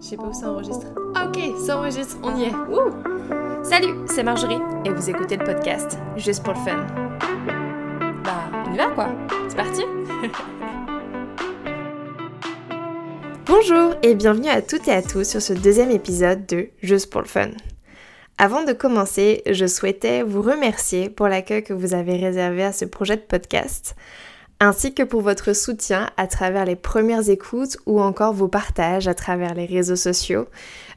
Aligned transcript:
Je 0.00 0.06
sais 0.06 0.16
pas 0.16 0.24
où 0.24 0.32
ça 0.32 0.50
enregistre. 0.50 0.86
Ok, 1.14 1.38
ça 1.64 1.78
enregistre, 1.78 2.16
on 2.22 2.36
y 2.36 2.44
est. 2.44 2.52
Salut, 3.62 3.94
c'est 4.06 4.22
Marjorie 4.22 4.58
et 4.84 4.90
vous 4.90 5.10
écoutez 5.10 5.36
le 5.36 5.44
podcast 5.44 5.98
juste 6.16 6.42
pour 6.42 6.54
le 6.54 6.60
fun. 6.60 6.86
Bah, 8.24 8.50
on 8.66 8.72
y 8.72 8.76
va 8.76 8.88
quoi 8.88 9.08
C'est 9.48 9.56
parti 9.56 9.82
Bonjour 13.46 13.94
et 14.02 14.14
bienvenue 14.14 14.48
à 14.48 14.62
toutes 14.62 14.88
et 14.88 14.92
à 14.92 15.02
tous 15.02 15.28
sur 15.28 15.42
ce 15.42 15.52
deuxième 15.52 15.90
épisode 15.90 16.46
de 16.46 16.68
Juste 16.82 17.10
pour 17.10 17.20
le 17.20 17.26
fun. 17.26 17.50
Avant 18.38 18.64
de 18.64 18.72
commencer, 18.72 19.42
je 19.50 19.66
souhaitais 19.66 20.22
vous 20.22 20.40
remercier 20.40 21.10
pour 21.10 21.28
l'accueil 21.28 21.62
que 21.62 21.74
vous 21.74 21.92
avez 21.94 22.16
réservé 22.16 22.64
à 22.64 22.72
ce 22.72 22.86
projet 22.86 23.16
de 23.16 23.22
podcast 23.22 23.96
ainsi 24.60 24.92
que 24.92 25.02
pour 25.02 25.22
votre 25.22 25.54
soutien 25.54 26.10
à 26.18 26.26
travers 26.26 26.66
les 26.66 26.76
premières 26.76 27.30
écoutes 27.30 27.78
ou 27.86 27.98
encore 27.98 28.34
vos 28.34 28.46
partages 28.46 29.08
à 29.08 29.14
travers 29.14 29.54
les 29.54 29.64
réseaux 29.64 29.96
sociaux. 29.96 30.46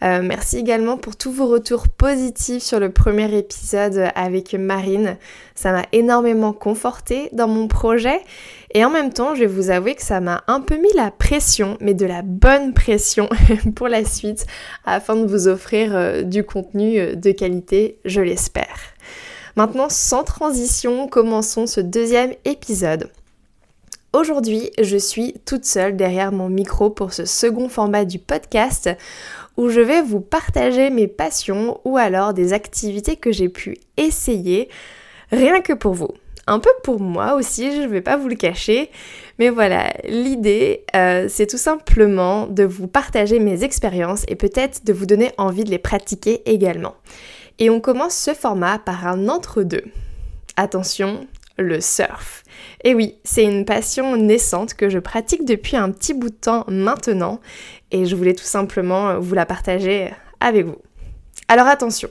Euh, 0.03 0.21
merci 0.21 0.57
également 0.57 0.97
pour 0.97 1.15
tous 1.15 1.31
vos 1.31 1.47
retours 1.47 1.87
positifs 1.87 2.61
sur 2.61 2.81
le 2.81 2.91
premier 2.91 3.33
épisode 3.37 4.11
avec 4.15 4.53
Marine. 4.53 5.17
Ça 5.55 5.71
m'a 5.71 5.85
énormément 5.93 6.51
conforté 6.51 7.29
dans 7.31 7.47
mon 7.47 7.69
projet 7.69 8.19
et 8.73 8.83
en 8.83 8.89
même 8.89 9.13
temps, 9.13 9.33
je 9.33 9.41
vais 9.41 9.47
vous 9.47 9.69
avouer 9.69 9.95
que 9.95 10.01
ça 10.01 10.19
m'a 10.19 10.43
un 10.47 10.59
peu 10.59 10.75
mis 10.75 10.91
la 10.95 11.09
pression, 11.09 11.77
mais 11.79 11.93
de 11.93 12.05
la 12.05 12.21
bonne 12.21 12.73
pression 12.73 13.29
pour 13.75 13.87
la 13.87 14.03
suite 14.03 14.45
afin 14.83 15.15
de 15.15 15.25
vous 15.25 15.47
offrir 15.47 15.95
euh, 15.95 16.21
du 16.23 16.43
contenu 16.43 16.99
euh, 16.99 17.15
de 17.15 17.31
qualité, 17.31 17.97
je 18.03 18.19
l'espère. 18.19 18.77
Maintenant, 19.55 19.87
sans 19.87 20.23
transition, 20.23 21.07
commençons 21.07 21.65
ce 21.65 21.79
deuxième 21.79 22.33
épisode. 22.43 23.09
Aujourd'hui, 24.15 24.69
je 24.79 24.95
suis 24.95 25.33
toute 25.43 25.65
seule 25.65 25.97
derrière 25.97 26.31
mon 26.31 26.47
micro 26.47 26.91
pour 26.91 27.13
ce 27.13 27.25
second 27.25 27.67
format 27.67 28.05
du 28.05 28.19
podcast 28.19 28.87
où 29.57 29.69
je 29.69 29.81
vais 29.81 30.03
vous 30.03 30.21
partager 30.21 30.91
mes 30.91 31.07
passions 31.07 31.81
ou 31.83 31.97
alors 31.97 32.35
des 32.35 32.53
activités 32.53 33.15
que 33.15 33.31
j'ai 33.31 33.49
pu 33.49 33.75
essayer 33.97 34.69
rien 35.31 35.61
que 35.61 35.73
pour 35.73 35.95
vous. 35.95 36.11
Un 36.45 36.59
peu 36.59 36.69
pour 36.83 36.99
moi 36.99 37.33
aussi, 37.33 37.75
je 37.75 37.81
ne 37.81 37.87
vais 37.87 38.01
pas 38.01 38.15
vous 38.15 38.27
le 38.27 38.35
cacher, 38.35 38.91
mais 39.39 39.49
voilà, 39.49 39.91
l'idée 40.03 40.85
euh, 40.95 41.25
c'est 41.27 41.47
tout 41.47 41.57
simplement 41.57 42.45
de 42.45 42.65
vous 42.65 42.85
partager 42.85 43.39
mes 43.39 43.63
expériences 43.63 44.25
et 44.27 44.35
peut-être 44.35 44.85
de 44.85 44.93
vous 44.93 45.07
donner 45.07 45.31
envie 45.39 45.63
de 45.63 45.71
les 45.71 45.79
pratiquer 45.79 46.43
également. 46.45 46.93
Et 47.57 47.71
on 47.71 47.79
commence 47.79 48.13
ce 48.13 48.35
format 48.35 48.77
par 48.77 49.07
un 49.07 49.27
entre-deux. 49.27 49.85
Attention, 50.55 51.25
le 51.57 51.81
surf. 51.81 52.43
Et 52.83 52.95
oui, 52.95 53.15
c'est 53.23 53.43
une 53.43 53.65
passion 53.65 54.17
naissante 54.17 54.73
que 54.73 54.89
je 54.89 54.99
pratique 54.99 55.45
depuis 55.45 55.75
un 55.77 55.91
petit 55.91 56.13
bout 56.13 56.29
de 56.29 56.35
temps 56.35 56.65
maintenant 56.67 57.39
et 57.91 58.05
je 58.05 58.15
voulais 58.15 58.33
tout 58.33 58.43
simplement 58.43 59.19
vous 59.19 59.35
la 59.35 59.45
partager 59.45 60.11
avec 60.39 60.65
vous. 60.65 60.77
Alors 61.47 61.67
attention, 61.67 62.09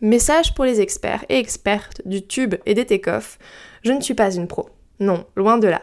message 0.00 0.54
pour 0.54 0.64
les 0.64 0.80
experts 0.80 1.24
et 1.28 1.38
expertes 1.38 2.02
du 2.04 2.26
tube 2.26 2.54
et 2.66 2.74
des 2.74 2.86
take-off, 2.86 3.38
je 3.82 3.92
ne 3.92 4.00
suis 4.00 4.14
pas 4.14 4.34
une 4.34 4.46
pro. 4.46 4.68
Non, 5.00 5.26
loin 5.36 5.58
de 5.58 5.68
là. 5.68 5.80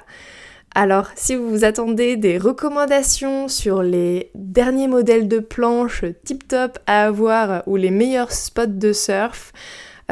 Alors, 0.73 1.09
si 1.16 1.36
vous 1.36 1.50
vous 1.50 1.66
attendez 1.66 2.16
des 2.16 2.38
recommandations 2.38 3.50
sur 3.50 3.84
les 3.84 4.31
derniers 4.36 4.88
modèles 4.88 5.28
de 5.28 5.40
planches 5.40 6.06
tip-top 6.23 6.80
à 6.88 7.03
avoir 7.08 7.64
ou 7.68 7.75
les 7.75 7.92
meilleurs 7.92 8.31
spots 8.31 8.68
de 8.68 8.94
surf, 8.94 9.52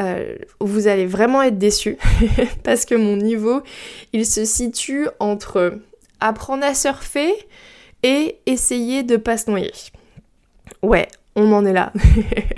euh, 0.00 0.36
vous 0.60 0.86
allez 0.86 1.06
vraiment 1.06 1.42
être 1.42 1.58
déçus 1.58 1.98
parce 2.64 2.84
que 2.84 2.94
mon 2.94 3.16
niveau, 3.16 3.62
il 4.12 4.24
se 4.24 4.44
situe 4.44 5.08
entre 5.18 5.78
apprendre 6.20 6.64
à 6.64 6.74
surfer 6.74 7.32
et 8.02 8.36
essayer 8.46 9.02
de 9.02 9.16
pas 9.16 9.36
se 9.36 9.50
noyer. 9.50 9.72
Ouais, 10.82 11.08
on 11.36 11.52
en 11.52 11.66
est 11.66 11.72
là. 11.72 11.92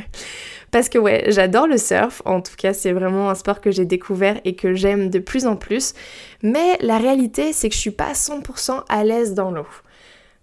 parce 0.71 0.89
que 0.89 0.99
ouais, 0.99 1.25
j'adore 1.29 1.67
le 1.67 1.79
surf, 1.79 2.23
en 2.25 2.41
tout 2.41 2.55
cas 2.57 2.73
c'est 2.73 2.93
vraiment 2.93 3.29
un 3.29 3.35
sport 3.35 3.61
que 3.61 3.71
j'ai 3.71 3.85
découvert 3.85 4.41
et 4.45 4.55
que 4.55 4.75
j'aime 4.75 5.11
de 5.11 5.19
plus 5.19 5.47
en 5.47 5.57
plus, 5.57 5.95
mais 6.43 6.79
la 6.81 6.99
réalité 6.99 7.53
c'est 7.53 7.69
que 7.69 7.75
je 7.75 7.81
suis 7.81 7.91
pas 7.91 8.13
100% 8.13 8.85
à 8.89 9.05
l'aise 9.05 9.35
dans 9.35 9.51
l'eau. 9.51 9.67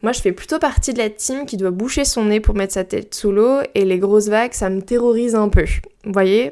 Moi, 0.01 0.13
je 0.13 0.21
fais 0.21 0.31
plutôt 0.31 0.59
partie 0.59 0.93
de 0.93 0.97
la 0.97 1.09
team 1.09 1.45
qui 1.45 1.57
doit 1.57 1.71
boucher 1.71 2.05
son 2.05 2.25
nez 2.25 2.39
pour 2.39 2.55
mettre 2.55 2.73
sa 2.73 2.85
tête 2.85 3.13
sous 3.13 3.33
l'eau 3.33 3.59
et 3.75 3.83
les 3.83 3.99
grosses 3.99 4.29
vagues, 4.29 4.53
ça 4.53 4.69
me 4.69 4.81
terrorise 4.81 5.35
un 5.35 5.49
peu. 5.49 5.65
Vous 6.05 6.13
voyez, 6.13 6.51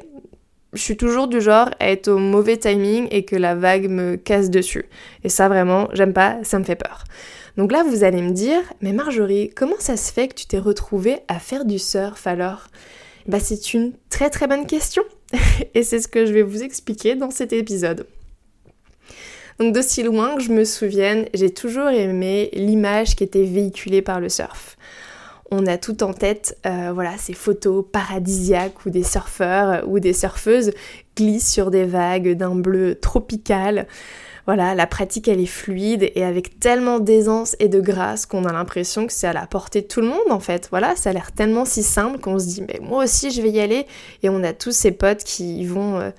je 0.72 0.82
suis 0.82 0.96
toujours 0.96 1.28
du 1.28 1.40
genre 1.40 1.70
à 1.80 1.90
être 1.90 2.08
au 2.08 2.18
mauvais 2.18 2.56
timing 2.56 3.08
et 3.10 3.24
que 3.24 3.36
la 3.36 3.54
vague 3.54 3.88
me 3.88 4.16
casse 4.16 4.50
dessus. 4.50 4.84
Et 5.24 5.28
ça 5.28 5.48
vraiment, 5.48 5.88
j'aime 5.92 6.12
pas, 6.12 6.38
ça 6.42 6.58
me 6.58 6.64
fait 6.64 6.76
peur. 6.76 7.04
Donc 7.56 7.72
là, 7.72 7.82
vous 7.82 8.04
allez 8.04 8.22
me 8.22 8.32
dire, 8.32 8.60
mais 8.80 8.92
Marjorie, 8.92 9.50
comment 9.54 9.78
ça 9.78 9.96
se 9.96 10.12
fait 10.12 10.28
que 10.28 10.34
tu 10.34 10.46
t'es 10.46 10.58
retrouvée 10.58 11.18
à 11.26 11.38
faire 11.38 11.64
du 11.64 11.78
surf 11.78 12.26
alors? 12.26 12.68
Bah 13.26 13.40
c'est 13.40 13.74
une 13.74 13.92
très 14.10 14.30
très 14.30 14.46
bonne 14.46 14.66
question. 14.66 15.02
et 15.74 15.82
c'est 15.82 16.00
ce 16.00 16.08
que 16.08 16.24
je 16.24 16.32
vais 16.32 16.42
vous 16.42 16.62
expliquer 16.62 17.14
dans 17.14 17.30
cet 17.30 17.52
épisode. 17.52 18.06
Donc 19.58 19.74
d'aussi 19.74 20.02
loin 20.02 20.36
que 20.36 20.42
je 20.42 20.52
me 20.52 20.64
souvienne, 20.64 21.26
j'ai 21.34 21.50
toujours 21.50 21.88
aimé 21.88 22.50
l'image 22.52 23.16
qui 23.16 23.24
était 23.24 23.42
véhiculée 23.42 24.02
par 24.02 24.20
le 24.20 24.28
surf 24.28 24.76
on 25.50 25.66
a 25.66 25.78
tout 25.78 26.02
en 26.02 26.12
tête, 26.12 26.58
euh, 26.66 26.90
voilà, 26.92 27.16
ces 27.18 27.32
photos 27.32 27.84
paradisiaques 27.90 28.84
où 28.84 28.90
des 28.90 29.02
surfeurs 29.02 29.88
ou 29.88 29.98
des 29.98 30.12
surfeuses 30.12 30.72
glissent 31.16 31.50
sur 31.50 31.70
des 31.70 31.84
vagues 31.84 32.32
d'un 32.32 32.54
bleu 32.54 32.94
tropical. 32.94 33.86
Voilà, 34.46 34.74
la 34.74 34.86
pratique 34.86 35.28
elle 35.28 35.40
est 35.40 35.46
fluide 35.46 36.10
et 36.14 36.24
avec 36.24 36.58
tellement 36.58 37.00
d'aisance 37.00 37.54
et 37.60 37.68
de 37.68 37.80
grâce 37.80 38.24
qu'on 38.24 38.44
a 38.46 38.52
l'impression 38.52 39.06
que 39.06 39.12
c'est 39.12 39.26
à 39.26 39.34
la 39.34 39.46
portée 39.46 39.82
de 39.82 39.86
tout 39.86 40.00
le 40.00 40.06
monde 40.06 40.30
en 40.30 40.40
fait. 40.40 40.68
Voilà, 40.70 40.96
ça 40.96 41.10
a 41.10 41.12
l'air 41.12 41.32
tellement 41.32 41.66
si 41.66 41.82
simple 41.82 42.18
qu'on 42.18 42.38
se 42.38 42.46
dit 42.46 42.62
mais 42.62 42.80
moi 42.80 43.04
aussi 43.04 43.30
je 43.30 43.42
vais 43.42 43.50
y 43.50 43.60
aller 43.60 43.86
et 44.22 44.30
on 44.30 44.42
a 44.42 44.54
tous 44.54 44.72
ces 44.72 44.90
potes 44.90 45.22
qui 45.22 45.66
vont 45.66 45.98
euh, 45.98 46.10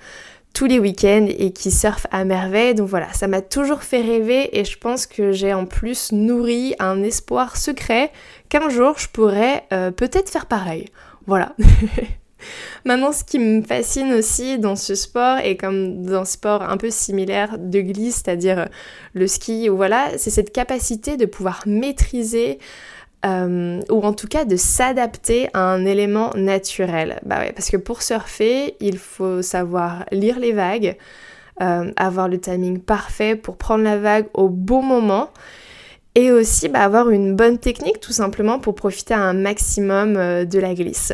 tous 0.52 0.66
les 0.66 0.78
week-ends 0.78 1.26
et 1.28 1.52
qui 1.52 1.70
surfent 1.70 2.06
à 2.10 2.24
merveille. 2.24 2.74
Donc 2.74 2.88
voilà, 2.88 3.12
ça 3.12 3.28
m'a 3.28 3.42
toujours 3.42 3.82
fait 3.82 4.02
rêver 4.02 4.58
et 4.58 4.64
je 4.64 4.78
pense 4.78 5.06
que 5.06 5.32
j'ai 5.32 5.54
en 5.54 5.66
plus 5.66 6.12
nourri 6.12 6.74
un 6.78 7.02
espoir 7.02 7.56
secret 7.56 8.12
qu'un 8.48 8.68
jour 8.68 8.98
je 8.98 9.08
pourrais 9.08 9.64
euh, 9.72 9.90
peut-être 9.90 10.30
faire 10.30 10.46
pareil. 10.46 10.86
Voilà. 11.26 11.54
Maintenant, 12.84 13.12
ce 13.12 13.24
qui 13.24 13.38
me 13.38 13.62
fascine 13.62 14.12
aussi 14.12 14.58
dans 14.58 14.76
ce 14.76 14.94
sport, 14.94 15.38
et 15.44 15.56
comme 15.56 16.02
dans 16.04 16.22
un 16.22 16.24
sport 16.24 16.62
un 16.62 16.76
peu 16.76 16.90
similaire 16.90 17.58
de 17.58 17.80
glisse, 17.80 18.22
c'est-à-dire 18.24 18.68
le 19.12 19.26
ski, 19.26 19.68
voilà, 19.68 20.16
c'est 20.16 20.30
cette 20.30 20.52
capacité 20.52 21.16
de 21.16 21.26
pouvoir 21.26 21.62
maîtriser 21.66 22.58
euh, 23.26 23.80
ou 23.90 24.00
en 24.02 24.12
tout 24.12 24.28
cas 24.28 24.44
de 24.44 24.56
s'adapter 24.56 25.48
à 25.52 25.60
un 25.60 25.84
élément 25.84 26.30
naturel. 26.34 27.20
Bah 27.24 27.40
ouais, 27.40 27.52
parce 27.52 27.70
que 27.70 27.76
pour 27.76 28.02
surfer, 28.02 28.76
il 28.80 28.98
faut 28.98 29.42
savoir 29.42 30.06
lire 30.10 30.38
les 30.38 30.52
vagues, 30.52 30.96
euh, 31.60 31.92
avoir 31.96 32.28
le 32.28 32.40
timing 32.40 32.80
parfait 32.80 33.36
pour 33.36 33.56
prendre 33.56 33.84
la 33.84 33.98
vague 33.98 34.26
au 34.32 34.48
bon 34.48 34.82
moment 34.82 35.30
et 36.14 36.32
aussi 36.32 36.68
bah, 36.68 36.80
avoir 36.80 37.10
une 37.10 37.36
bonne 37.36 37.58
technique 37.58 38.00
tout 38.00 38.12
simplement 38.12 38.58
pour 38.58 38.74
profiter 38.74 39.14
un 39.14 39.34
maximum 39.34 40.16
euh, 40.16 40.44
de 40.44 40.58
la 40.58 40.74
glisse. 40.74 41.12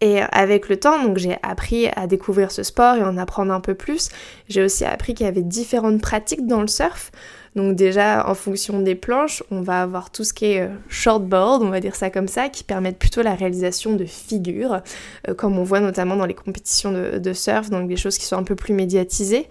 Et 0.00 0.20
avec 0.20 0.68
le 0.68 0.78
temps, 0.78 1.02
donc 1.02 1.16
j'ai 1.16 1.38
appris 1.42 1.88
à 1.96 2.06
découvrir 2.06 2.50
ce 2.50 2.62
sport 2.62 2.96
et 2.96 3.02
en 3.02 3.16
apprendre 3.16 3.52
un 3.52 3.60
peu 3.60 3.74
plus. 3.74 4.10
J'ai 4.48 4.62
aussi 4.62 4.84
appris 4.84 5.14
qu'il 5.14 5.24
y 5.24 5.28
avait 5.28 5.42
différentes 5.42 6.02
pratiques 6.02 6.46
dans 6.46 6.60
le 6.60 6.66
surf. 6.66 7.12
Donc 7.56 7.74
déjà, 7.74 8.28
en 8.28 8.34
fonction 8.34 8.80
des 8.80 8.94
planches, 8.94 9.42
on 9.50 9.62
va 9.62 9.80
avoir 9.80 10.10
tout 10.10 10.24
ce 10.24 10.34
qui 10.34 10.44
est 10.44 10.60
euh, 10.60 10.68
shortboard, 10.90 11.62
on 11.62 11.70
va 11.70 11.80
dire 11.80 11.96
ça 11.96 12.10
comme 12.10 12.28
ça, 12.28 12.50
qui 12.50 12.64
permettent 12.64 12.98
plutôt 12.98 13.22
la 13.22 13.34
réalisation 13.34 13.94
de 13.94 14.04
figures, 14.04 14.82
euh, 15.26 15.32
comme 15.32 15.58
on 15.58 15.64
voit 15.64 15.80
notamment 15.80 16.16
dans 16.16 16.26
les 16.26 16.34
compétitions 16.34 16.92
de, 16.92 17.32
surf, 17.32 17.70
donc 17.70 17.88
des 17.88 17.96
choses 17.96 18.18
qui 18.18 18.26
sont 18.26 18.36
un 18.36 18.42
peu 18.42 18.56
plus 18.56 18.74
médiatisées. 18.74 19.48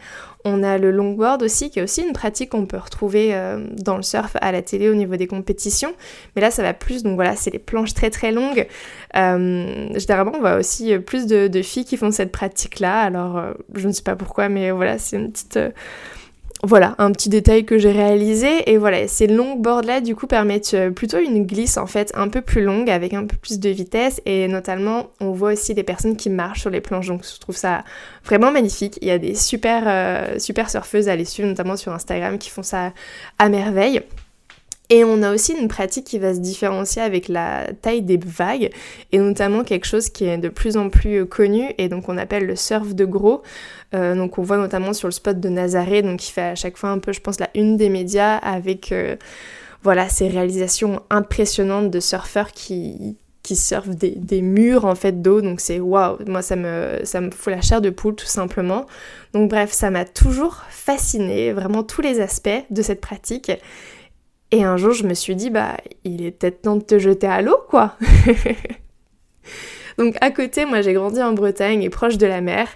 On 0.47 0.61
a 0.61 0.77
le 0.77 0.91
longboard 0.91 1.41
aussi, 1.41 1.71
qui 1.71 1.79
est 1.79 1.81
aussi 1.81 2.03
une 2.03 2.13
pratique 2.13 2.51
qu'on 2.51 2.67
peut 2.67 2.77
retrouver 2.77 3.33
euh, 3.33 3.65
dans 3.71 3.97
le 3.97 4.03
surf 4.03 4.37
à 4.39 4.51
la 4.51 4.61
télé 4.61 4.87
au 4.87 4.93
niveau 4.93 5.15
des 5.15 5.25
compétitions. 5.25 5.93
Mais 6.35 6.43
là, 6.43 6.51
ça 6.51 6.61
va 6.61 6.75
plus, 6.75 7.01
donc 7.01 7.15
voilà, 7.15 7.35
c'est 7.35 7.49
les 7.49 7.57
planches 7.57 7.95
très 7.95 8.11
très 8.11 8.31
longues. 8.31 8.67
généralement, 9.15 10.33
on 10.35 10.41
voit 10.41 10.57
aussi 10.57 10.95
plus 10.99 11.25
de, 11.25 11.47
de, 11.47 11.61
filles 11.63 11.85
qui 11.85 11.97
font 11.97 12.11
cette 12.11 12.31
pratique-là. 12.31 13.01
Alors, 13.01 13.41
je 13.73 13.87
ne 13.87 13.93
sais 13.93 14.03
pas 14.03 14.15
pourquoi, 14.15 14.47
mais 14.47 14.69
voilà, 14.69 14.99
c'est 14.99 15.15
une 15.17 15.31
petite 15.31 15.57
voilà, 16.65 16.95
un 16.97 17.11
petit 17.11 17.29
détail 17.29 17.63
que 17.63 17.77
j'ai 17.77 17.91
réalisé. 17.91 18.69
Et 18.71 18.77
voilà, 18.77 19.07
ces 19.07 19.27
longboards 19.27 19.83
là, 19.83 20.01
du 20.01 20.15
coup, 20.15 20.27
permettent 20.27 20.73
euh, 20.73 20.89
plutôt 20.89 21.19
une 21.19 21.45
glisse 21.45 21.77
en 21.77 21.85
fait 21.85 22.11
un 22.15 22.27
peu 22.27 22.41
plus 22.41 22.63
longue 22.63 22.89
avec 22.89 23.13
un 23.13 23.25
peu 23.25 23.37
plus 23.37 23.59
de 23.59 23.69
vitesse. 23.69 24.21
Et 24.25 24.47
notamment, 24.47 25.07
on 25.21 25.31
voit 25.31 25.53
aussi 25.53 25.73
des 25.73 25.83
personnes 25.83 26.17
qui 26.17 26.29
marchent 26.29 26.61
sur 26.61 26.69
les 26.69 26.81
planches. 26.81 27.07
Donc, 27.07 27.23
je 27.23 27.39
trouve 27.39 27.55
ça 27.55 27.83
vraiment 28.23 28.51
magnifique. 28.51 28.97
Il 29.01 29.07
y 29.07 29.11
a 29.11 29.19
des 29.19 29.35
super, 29.35 29.83
euh, 29.85 30.39
super 30.39 30.69
surfeuses 30.69 31.07
à 31.07 31.15
les 31.15 31.25
suivre, 31.25 31.47
notamment 31.47 31.77
sur 31.77 31.93
Instagram, 31.93 32.37
qui 32.39 32.49
font 32.49 32.63
ça 32.63 32.93
à 33.37 33.49
merveille. 33.49 34.01
Et 34.89 35.03
on 35.03 35.23
a 35.23 35.33
aussi 35.33 35.53
une 35.53 35.67
pratique 35.67 36.05
qui 36.05 36.19
va 36.19 36.33
se 36.33 36.39
différencier 36.39 37.01
avec 37.01 37.27
la 37.27 37.65
taille 37.81 38.03
des 38.03 38.17
vagues, 38.17 38.69
et 39.11 39.17
notamment 39.17 39.63
quelque 39.63 39.85
chose 39.87 40.09
qui 40.09 40.25
est 40.25 40.37
de 40.37 40.49
plus 40.49 40.77
en 40.77 40.89
plus 40.89 41.25
connu, 41.25 41.73
et 41.77 41.89
donc 41.89 42.07
on 42.07 42.17
appelle 42.17 42.45
le 42.45 42.55
surf 42.55 42.93
de 42.93 43.05
gros. 43.05 43.41
Euh, 43.93 44.15
donc 44.15 44.37
on 44.37 44.43
voit 44.43 44.57
notamment 44.57 44.93
sur 44.93 45.07
le 45.07 45.13
spot 45.13 45.39
de 45.39 45.49
Nazaré, 45.49 46.01
donc 46.01 46.19
qui 46.19 46.31
fait 46.31 46.41
à 46.41 46.55
chaque 46.55 46.77
fois 46.77 46.89
un 46.89 46.99
peu, 46.99 47.13
je 47.13 47.21
pense, 47.21 47.39
la 47.39 47.49
une 47.55 47.77
des 47.77 47.89
médias 47.89 48.37
avec... 48.37 48.91
Euh, 48.91 49.15
voilà, 49.85 50.09
ces 50.09 50.27
réalisations 50.27 51.03
impressionnantes 51.11 51.91
de 51.91 51.99
surfeurs 51.99 52.51
qui, 52.51 53.17
qui 53.43 53.55
surfent 53.55 53.89
des, 53.89 54.41
murs 54.41 54.85
en 54.85 54.95
fait 54.95 55.21
d'eau. 55.21 55.41
Donc 55.41 55.61
c'est 55.61 55.79
waouh, 55.79 56.17
moi 56.25 56.41
ça 56.41 56.55
me, 56.55 57.01
ça 57.03 57.21
me 57.21 57.29
fout 57.29 57.53
la 57.53 57.61
chair 57.61 57.81
de 57.81 57.91
poule 57.91 58.15
tout 58.15 58.25
simplement. 58.25 58.87
Donc 59.33 59.51
bref, 59.51 59.71
ça 59.71 59.91
m'a 59.91 60.03
toujours 60.03 60.63
fasciné, 60.69 61.53
vraiment 61.53 61.83
tous 61.83 62.01
les 62.01 62.19
aspects 62.19 62.65
de 62.71 62.81
cette 62.81 62.99
pratique. 62.99 63.51
Et 64.51 64.63
un 64.63 64.77
jour, 64.77 64.93
je 64.93 65.05
me 65.05 65.13
suis 65.13 65.35
dit, 65.35 65.49
bah, 65.49 65.77
il 66.03 66.23
est 66.25 66.31
peut-être 66.31 66.61
temps 66.61 66.75
de 66.75 66.83
te 66.83 66.99
jeter 66.99 67.27
à 67.27 67.41
l'eau, 67.41 67.57
quoi. 67.69 67.95
Donc 69.97 70.15
à 70.21 70.31
côté, 70.31 70.65
moi 70.65 70.81
j'ai 70.81 70.93
grandi 70.93 71.21
en 71.21 71.33
Bretagne 71.33 71.81
et 71.81 71.89
proche 71.89 72.17
de 72.17 72.27
la 72.27 72.41
mer. 72.41 72.67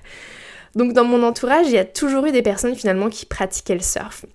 Donc 0.76 0.94
dans 0.94 1.04
mon 1.04 1.24
entourage, 1.24 1.68
il 1.68 1.74
y 1.74 1.78
a 1.78 1.86
toujours 1.86 2.26
eu 2.26 2.32
des 2.32 2.42
personnes 2.42 2.76
finalement 2.76 3.10
qui 3.10 3.26
pratiquaient 3.26 3.76
le 3.76 3.82
surf. 3.82 4.26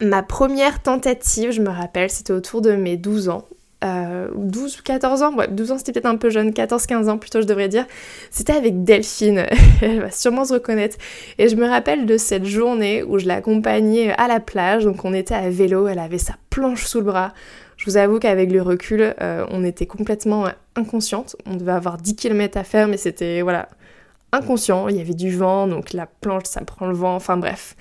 Ma 0.00 0.22
première 0.22 0.82
tentative, 0.82 1.50
je 1.50 1.60
me 1.60 1.70
rappelle, 1.70 2.10
c'était 2.10 2.32
autour 2.32 2.60
de 2.60 2.72
mes 2.72 2.96
12 2.96 3.28
ans. 3.28 3.46
Euh, 3.84 4.28
12 4.34 4.80
ou 4.80 4.82
14 4.82 5.22
ans, 5.22 5.34
ouais, 5.36 5.46
12 5.46 5.70
ans 5.70 5.78
c'était 5.78 5.92
peut-être 5.92 6.06
un 6.06 6.16
peu 6.16 6.30
jeune, 6.30 6.50
14-15 6.50 7.08
ans 7.08 7.16
plutôt 7.16 7.40
je 7.40 7.46
devrais 7.46 7.68
dire, 7.68 7.86
c'était 8.28 8.54
avec 8.54 8.82
Delphine, 8.82 9.46
elle 9.82 10.00
va 10.00 10.10
sûrement 10.10 10.44
se 10.44 10.54
reconnaître. 10.54 10.96
Et 11.38 11.48
je 11.48 11.54
me 11.54 11.64
rappelle 11.64 12.04
de 12.04 12.16
cette 12.16 12.44
journée 12.44 13.04
où 13.04 13.20
je 13.20 13.26
l'accompagnais 13.26 14.12
à 14.18 14.26
la 14.26 14.40
plage, 14.40 14.84
donc 14.84 15.04
on 15.04 15.14
était 15.14 15.34
à 15.34 15.48
vélo, 15.48 15.86
elle 15.86 16.00
avait 16.00 16.18
sa 16.18 16.34
planche 16.50 16.86
sous 16.86 16.98
le 16.98 17.04
bras. 17.04 17.32
Je 17.76 17.84
vous 17.84 17.96
avoue 17.96 18.18
qu'avec 18.18 18.50
le 18.50 18.62
recul, 18.62 19.14
euh, 19.20 19.46
on 19.50 19.62
était 19.62 19.86
complètement 19.86 20.46
inconsciente, 20.74 21.36
on 21.46 21.54
devait 21.54 21.70
avoir 21.70 21.98
10 21.98 22.16
km 22.16 22.58
à 22.58 22.64
faire, 22.64 22.88
mais 22.88 22.96
c'était, 22.96 23.42
voilà, 23.42 23.68
inconscient, 24.32 24.88
il 24.88 24.96
y 24.96 25.00
avait 25.00 25.14
du 25.14 25.30
vent, 25.36 25.68
donc 25.68 25.92
la 25.92 26.06
planche 26.06 26.46
ça 26.46 26.62
prend 26.62 26.86
le 26.88 26.94
vent, 26.94 27.14
enfin 27.14 27.36
bref. 27.36 27.76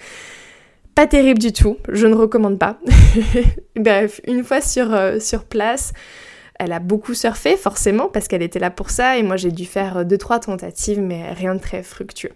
Pas 0.97 1.05
terrible 1.05 1.37
du 1.37 1.53
tout, 1.53 1.77
je 1.89 2.07
ne 2.07 2.15
recommande 2.15 2.57
pas. 2.57 2.79
Bref, 3.75 4.19
une 4.25 4.43
fois 4.43 4.61
sur, 4.61 4.95
euh, 4.95 5.19
sur 5.19 5.43
place, 5.43 5.93
elle 6.57 6.71
a 6.71 6.79
beaucoup 6.79 7.13
surfé 7.13 7.55
forcément 7.55 8.07
parce 8.07 8.27
qu'elle 8.27 8.41
était 8.41 8.57
là 8.57 8.71
pour 8.71 8.89
ça 8.89 9.15
et 9.15 9.21
moi 9.21 9.35
j'ai 9.35 9.51
dû 9.51 9.65
faire 9.65 10.03
2-3 10.03 10.45
tentatives 10.45 10.99
mais 10.99 11.33
rien 11.33 11.53
de 11.53 11.59
très 11.59 11.83
fructueux. 11.83 12.31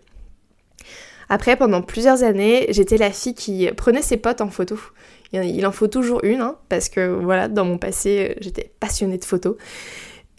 Après, 1.28 1.56
pendant 1.56 1.82
plusieurs 1.82 2.22
années, 2.22 2.68
j'étais 2.70 2.98
la 2.98 3.10
fille 3.10 3.34
qui 3.34 3.68
prenait 3.76 4.04
ses 4.04 4.18
potes 4.18 4.42
en 4.42 4.52
photo. 4.52 4.78
Il 5.34 5.66
en 5.66 5.72
faut 5.72 5.88
toujours 5.88 6.24
une, 6.24 6.42
hein, 6.42 6.58
parce 6.70 6.88
que 6.88 7.10
voilà, 7.10 7.48
dans 7.48 7.66
mon 7.66 7.80
passé, 7.80 8.36
j'étais 8.42 8.72
passionnée 8.80 9.18
de 9.18 9.26
photos. 9.26 9.56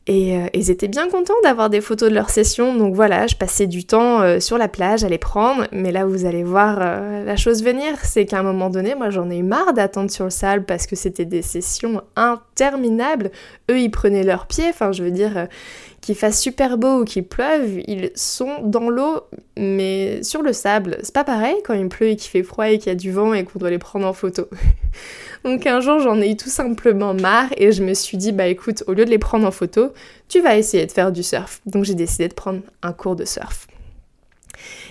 Et 0.08 0.36
euh, 0.36 0.46
ils 0.52 0.70
étaient 0.72 0.88
bien 0.88 1.08
contents 1.08 1.40
d'avoir 1.44 1.70
des 1.70 1.80
photos 1.80 2.08
de 2.10 2.14
leur 2.14 2.28
session, 2.28 2.74
donc 2.74 2.92
voilà, 2.92 3.28
je 3.28 3.36
passais 3.36 3.68
du 3.68 3.84
temps 3.84 4.20
euh, 4.20 4.40
sur 4.40 4.58
la 4.58 4.66
plage 4.66 5.04
à 5.04 5.08
les 5.08 5.18
prendre, 5.18 5.68
mais 5.70 5.92
là 5.92 6.04
vous 6.04 6.24
allez 6.24 6.42
voir 6.42 6.78
euh, 6.80 7.24
la 7.24 7.36
chose 7.36 7.62
venir, 7.62 7.94
c'est 8.02 8.26
qu'à 8.26 8.40
un 8.40 8.42
moment 8.42 8.68
donné, 8.68 8.96
moi 8.96 9.10
j'en 9.10 9.30
ai 9.30 9.36
eu 9.36 9.44
marre 9.44 9.74
d'attendre 9.74 10.10
sur 10.10 10.24
le 10.24 10.30
sable 10.30 10.64
parce 10.64 10.88
que 10.88 10.96
c'était 10.96 11.24
des 11.24 11.42
sessions 11.42 12.02
interminables. 12.16 13.30
Eux 13.70 13.78
ils 13.78 13.90
prenaient 13.90 14.24
leurs 14.24 14.46
pieds, 14.46 14.70
enfin 14.70 14.90
je 14.90 15.04
veux 15.04 15.12
dire, 15.12 15.46
qu'il 16.02 16.16
fasse 16.16 16.40
super 16.40 16.76
beau 16.76 17.00
ou 17.00 17.04
qu'il 17.04 17.24
pleuve, 17.24 17.78
ils 17.86 18.10
sont 18.16 18.60
dans 18.62 18.90
l'eau, 18.90 19.20
mais 19.56 20.22
sur 20.22 20.42
le 20.42 20.52
sable. 20.52 20.98
C'est 21.02 21.14
pas 21.14 21.24
pareil 21.24 21.54
quand 21.64 21.74
il 21.74 21.88
pleut 21.88 22.08
et 22.08 22.16
qu'il 22.16 22.30
fait 22.30 22.42
froid 22.42 22.68
et 22.68 22.78
qu'il 22.78 22.88
y 22.88 22.90
a 22.90 22.96
du 22.96 23.12
vent 23.12 23.32
et 23.32 23.44
qu'on 23.44 23.60
doit 23.60 23.70
les 23.70 23.78
prendre 23.78 24.06
en 24.06 24.12
photo. 24.12 24.48
Donc 25.44 25.66
un 25.66 25.80
jour 25.80 26.00
j'en 26.00 26.20
ai 26.20 26.32
eu 26.32 26.36
tout 26.36 26.50
simplement 26.50 27.14
marre 27.14 27.48
et 27.56 27.72
je 27.72 27.82
me 27.82 27.94
suis 27.94 28.16
dit 28.16 28.32
bah 28.32 28.46
écoute 28.46 28.84
au 28.86 28.92
lieu 28.92 29.04
de 29.04 29.10
les 29.10 29.18
prendre 29.18 29.46
en 29.46 29.50
photo, 29.50 29.92
tu 30.28 30.40
vas 30.40 30.56
essayer 30.56 30.86
de 30.86 30.92
faire 30.92 31.12
du 31.12 31.22
surf. 31.22 31.60
Donc 31.66 31.84
j'ai 31.84 31.94
décidé 31.94 32.28
de 32.28 32.34
prendre 32.34 32.60
un 32.82 32.92
cours 32.92 33.16
de 33.16 33.24
surf. 33.24 33.68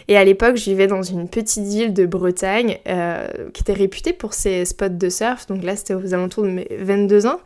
Et 0.07 0.17
à 0.17 0.23
l'époque, 0.23 0.57
je 0.57 0.65
vivais 0.65 0.87
dans 0.87 1.03
une 1.03 1.29
petite 1.29 1.63
ville 1.63 1.93
de 1.93 2.05
Bretagne 2.05 2.79
euh, 2.87 3.27
qui 3.53 3.61
était 3.61 3.73
réputée 3.73 4.13
pour 4.13 4.33
ses 4.33 4.65
spots 4.65 4.89
de 4.89 5.09
surf. 5.09 5.47
Donc 5.47 5.63
là, 5.63 5.75
c'était 5.75 5.93
aux 5.93 6.13
alentours 6.13 6.43
de 6.43 6.49
mes 6.49 6.67
22 6.71 7.27
ans. 7.27 7.39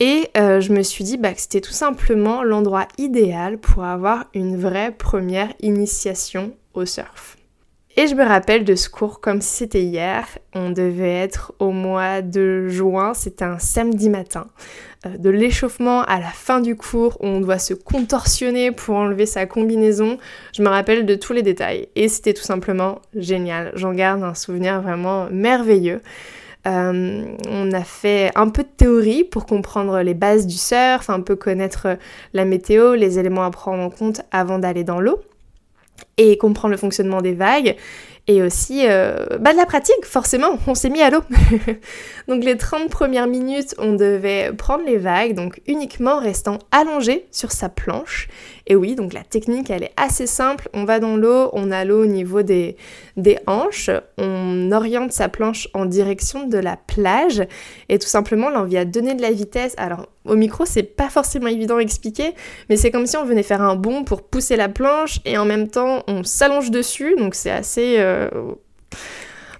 Et 0.00 0.30
euh, 0.38 0.62
je 0.62 0.72
me 0.72 0.82
suis 0.82 1.04
dit 1.04 1.18
bah, 1.18 1.34
que 1.34 1.40
c'était 1.40 1.60
tout 1.60 1.72
simplement 1.72 2.42
l'endroit 2.42 2.88
idéal 2.96 3.58
pour 3.58 3.84
avoir 3.84 4.24
une 4.34 4.56
vraie 4.56 4.92
première 4.92 5.52
initiation 5.60 6.52
au 6.72 6.86
surf. 6.86 7.36
Et 7.96 8.06
je 8.06 8.14
me 8.14 8.24
rappelle 8.24 8.64
de 8.64 8.76
ce 8.76 8.88
cours 8.88 9.20
comme 9.20 9.42
si 9.42 9.56
c'était 9.56 9.82
hier. 9.82 10.26
On 10.54 10.70
devait 10.70 11.12
être 11.12 11.52
au 11.58 11.70
mois 11.70 12.22
de 12.22 12.68
juin, 12.68 13.12
c'était 13.12 13.44
un 13.44 13.58
samedi 13.58 14.08
matin. 14.08 14.46
Euh, 15.04 15.18
de 15.18 15.28
l'échauffement 15.28 16.02
à 16.04 16.18
la 16.18 16.28
fin 16.28 16.60
du 16.60 16.76
cours, 16.76 17.18
on 17.20 17.40
doit 17.40 17.58
se 17.58 17.74
contorsionner 17.74 18.70
pour 18.70 18.94
enlever 18.94 19.26
sa 19.26 19.44
combinaison. 19.44 20.16
Je 20.56 20.62
me 20.62 20.68
rappelle 20.68 21.04
de 21.04 21.14
tous 21.14 21.34
les 21.34 21.42
détails. 21.42 21.88
Et 21.94 22.08
c'était 22.08 22.32
tout 22.32 22.42
simplement 22.42 23.02
génial. 23.14 23.72
J'en 23.74 23.92
garde 23.92 24.22
un 24.22 24.34
souvenir 24.34 24.80
vraiment 24.80 25.28
merveilleux. 25.30 26.00
Euh, 26.66 27.24
on 27.48 27.72
a 27.72 27.84
fait 27.84 28.30
un 28.34 28.48
peu 28.48 28.62
de 28.62 28.68
théorie 28.68 29.24
pour 29.24 29.46
comprendre 29.46 30.00
les 30.00 30.14
bases 30.14 30.46
du 30.46 30.56
surf, 30.56 31.08
un 31.08 31.20
peu 31.20 31.36
connaître 31.36 31.96
la 32.34 32.44
météo, 32.44 32.94
les 32.94 33.18
éléments 33.18 33.44
à 33.44 33.50
prendre 33.50 33.82
en 33.82 33.90
compte 33.90 34.22
avant 34.30 34.58
d'aller 34.58 34.84
dans 34.84 35.00
l'eau 35.00 35.20
et 36.16 36.36
comprendre 36.38 36.72
le 36.72 36.78
fonctionnement 36.78 37.20
des 37.20 37.32
vagues 37.32 37.76
et 38.26 38.42
aussi 38.42 38.86
euh, 38.86 39.26
bah 39.40 39.52
de 39.52 39.56
la 39.56 39.66
pratique, 39.66 40.04
forcément, 40.04 40.58
on 40.66 40.74
s'est 40.74 40.90
mis 40.90 41.02
à 41.02 41.10
l'eau. 41.10 41.22
donc 42.28 42.44
les 42.44 42.56
30 42.56 42.88
premières 42.88 43.26
minutes, 43.26 43.74
on 43.78 43.94
devait 43.94 44.52
prendre 44.52 44.84
les 44.84 44.98
vagues, 44.98 45.34
donc 45.34 45.60
uniquement 45.66 46.20
restant 46.20 46.58
allongé 46.70 47.26
sur 47.32 47.50
sa 47.50 47.68
planche. 47.68 48.28
Et 48.70 48.76
oui, 48.76 48.94
donc 48.94 49.12
la 49.12 49.24
technique, 49.24 49.68
elle 49.68 49.82
est 49.82 49.92
assez 49.96 50.28
simple. 50.28 50.68
On 50.72 50.84
va 50.84 51.00
dans 51.00 51.16
l'eau, 51.16 51.50
on 51.54 51.72
a 51.72 51.84
l'eau 51.84 52.04
au 52.04 52.06
niveau 52.06 52.42
des, 52.42 52.76
hanches, 53.48 53.90
on 54.16 54.70
oriente 54.70 55.10
sa 55.10 55.28
planche 55.28 55.68
en 55.74 55.86
direction 55.86 56.46
de 56.46 56.56
la 56.56 56.76
plage 56.76 57.42
et 57.88 57.98
tout 57.98 58.06
simplement, 58.06 58.48
là, 58.48 58.62
on 58.62 58.66
vient 58.66 58.84
donner 58.84 59.14
de 59.16 59.22
la 59.22 59.32
vitesse. 59.32 59.74
Alors, 59.76 60.06
au 60.24 60.36
micro, 60.36 60.66
c'est 60.66 60.84
pas 60.84 61.10
forcément 61.10 61.48
évident 61.48 61.78
à 61.78 61.80
expliquer, 61.80 62.32
mais 62.68 62.76
c'est 62.76 62.92
comme 62.92 63.06
si 63.06 63.16
on 63.16 63.24
venait 63.24 63.42
faire 63.42 63.60
un 63.60 63.74
bond 63.74 64.04
pour 64.04 64.22
pousser 64.22 64.54
la 64.54 64.68
planche 64.68 65.18
et 65.24 65.36
en 65.36 65.44
même 65.44 65.66
temps, 65.66 66.04
on 66.06 66.22
s'allonge 66.22 66.70
dessus, 66.70 67.16
donc 67.18 67.34
c'est 67.34 67.50
assez... 67.50 67.96
Euh, 67.98 68.28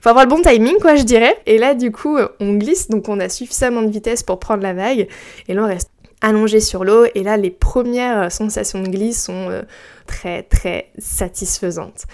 faut 0.01 0.09
avoir 0.09 0.25
le 0.25 0.31
bon 0.31 0.41
timing, 0.41 0.79
quoi, 0.81 0.95
je 0.95 1.03
dirais. 1.03 1.37
Et 1.47 1.59
là, 1.59 1.75
du 1.75 1.91
coup, 1.91 2.17
on 2.39 2.55
glisse, 2.55 2.89
donc 2.89 3.09
on 3.09 3.19
a 3.19 3.29
suffisamment 3.29 3.83
de 3.83 3.91
vitesse 3.91 4.23
pour 4.23 4.39
prendre 4.39 4.63
la 4.63 4.73
vague. 4.73 5.09
Et 5.49 5.55
là, 5.55 5.65
on 5.65 5.67
reste 5.67 5.91
allongé 6.21 6.61
sur 6.61 6.85
l'eau. 6.85 7.07
Et 7.15 7.23
là, 7.23 7.37
les 7.37 7.51
premières 7.51 8.31
sensations 8.31 8.83
de 8.83 8.89
glisse 8.89 9.25
sont 9.25 9.51
euh, 9.51 9.63
très, 10.07 10.43
très 10.43 10.91
satisfaisantes. 10.99 12.07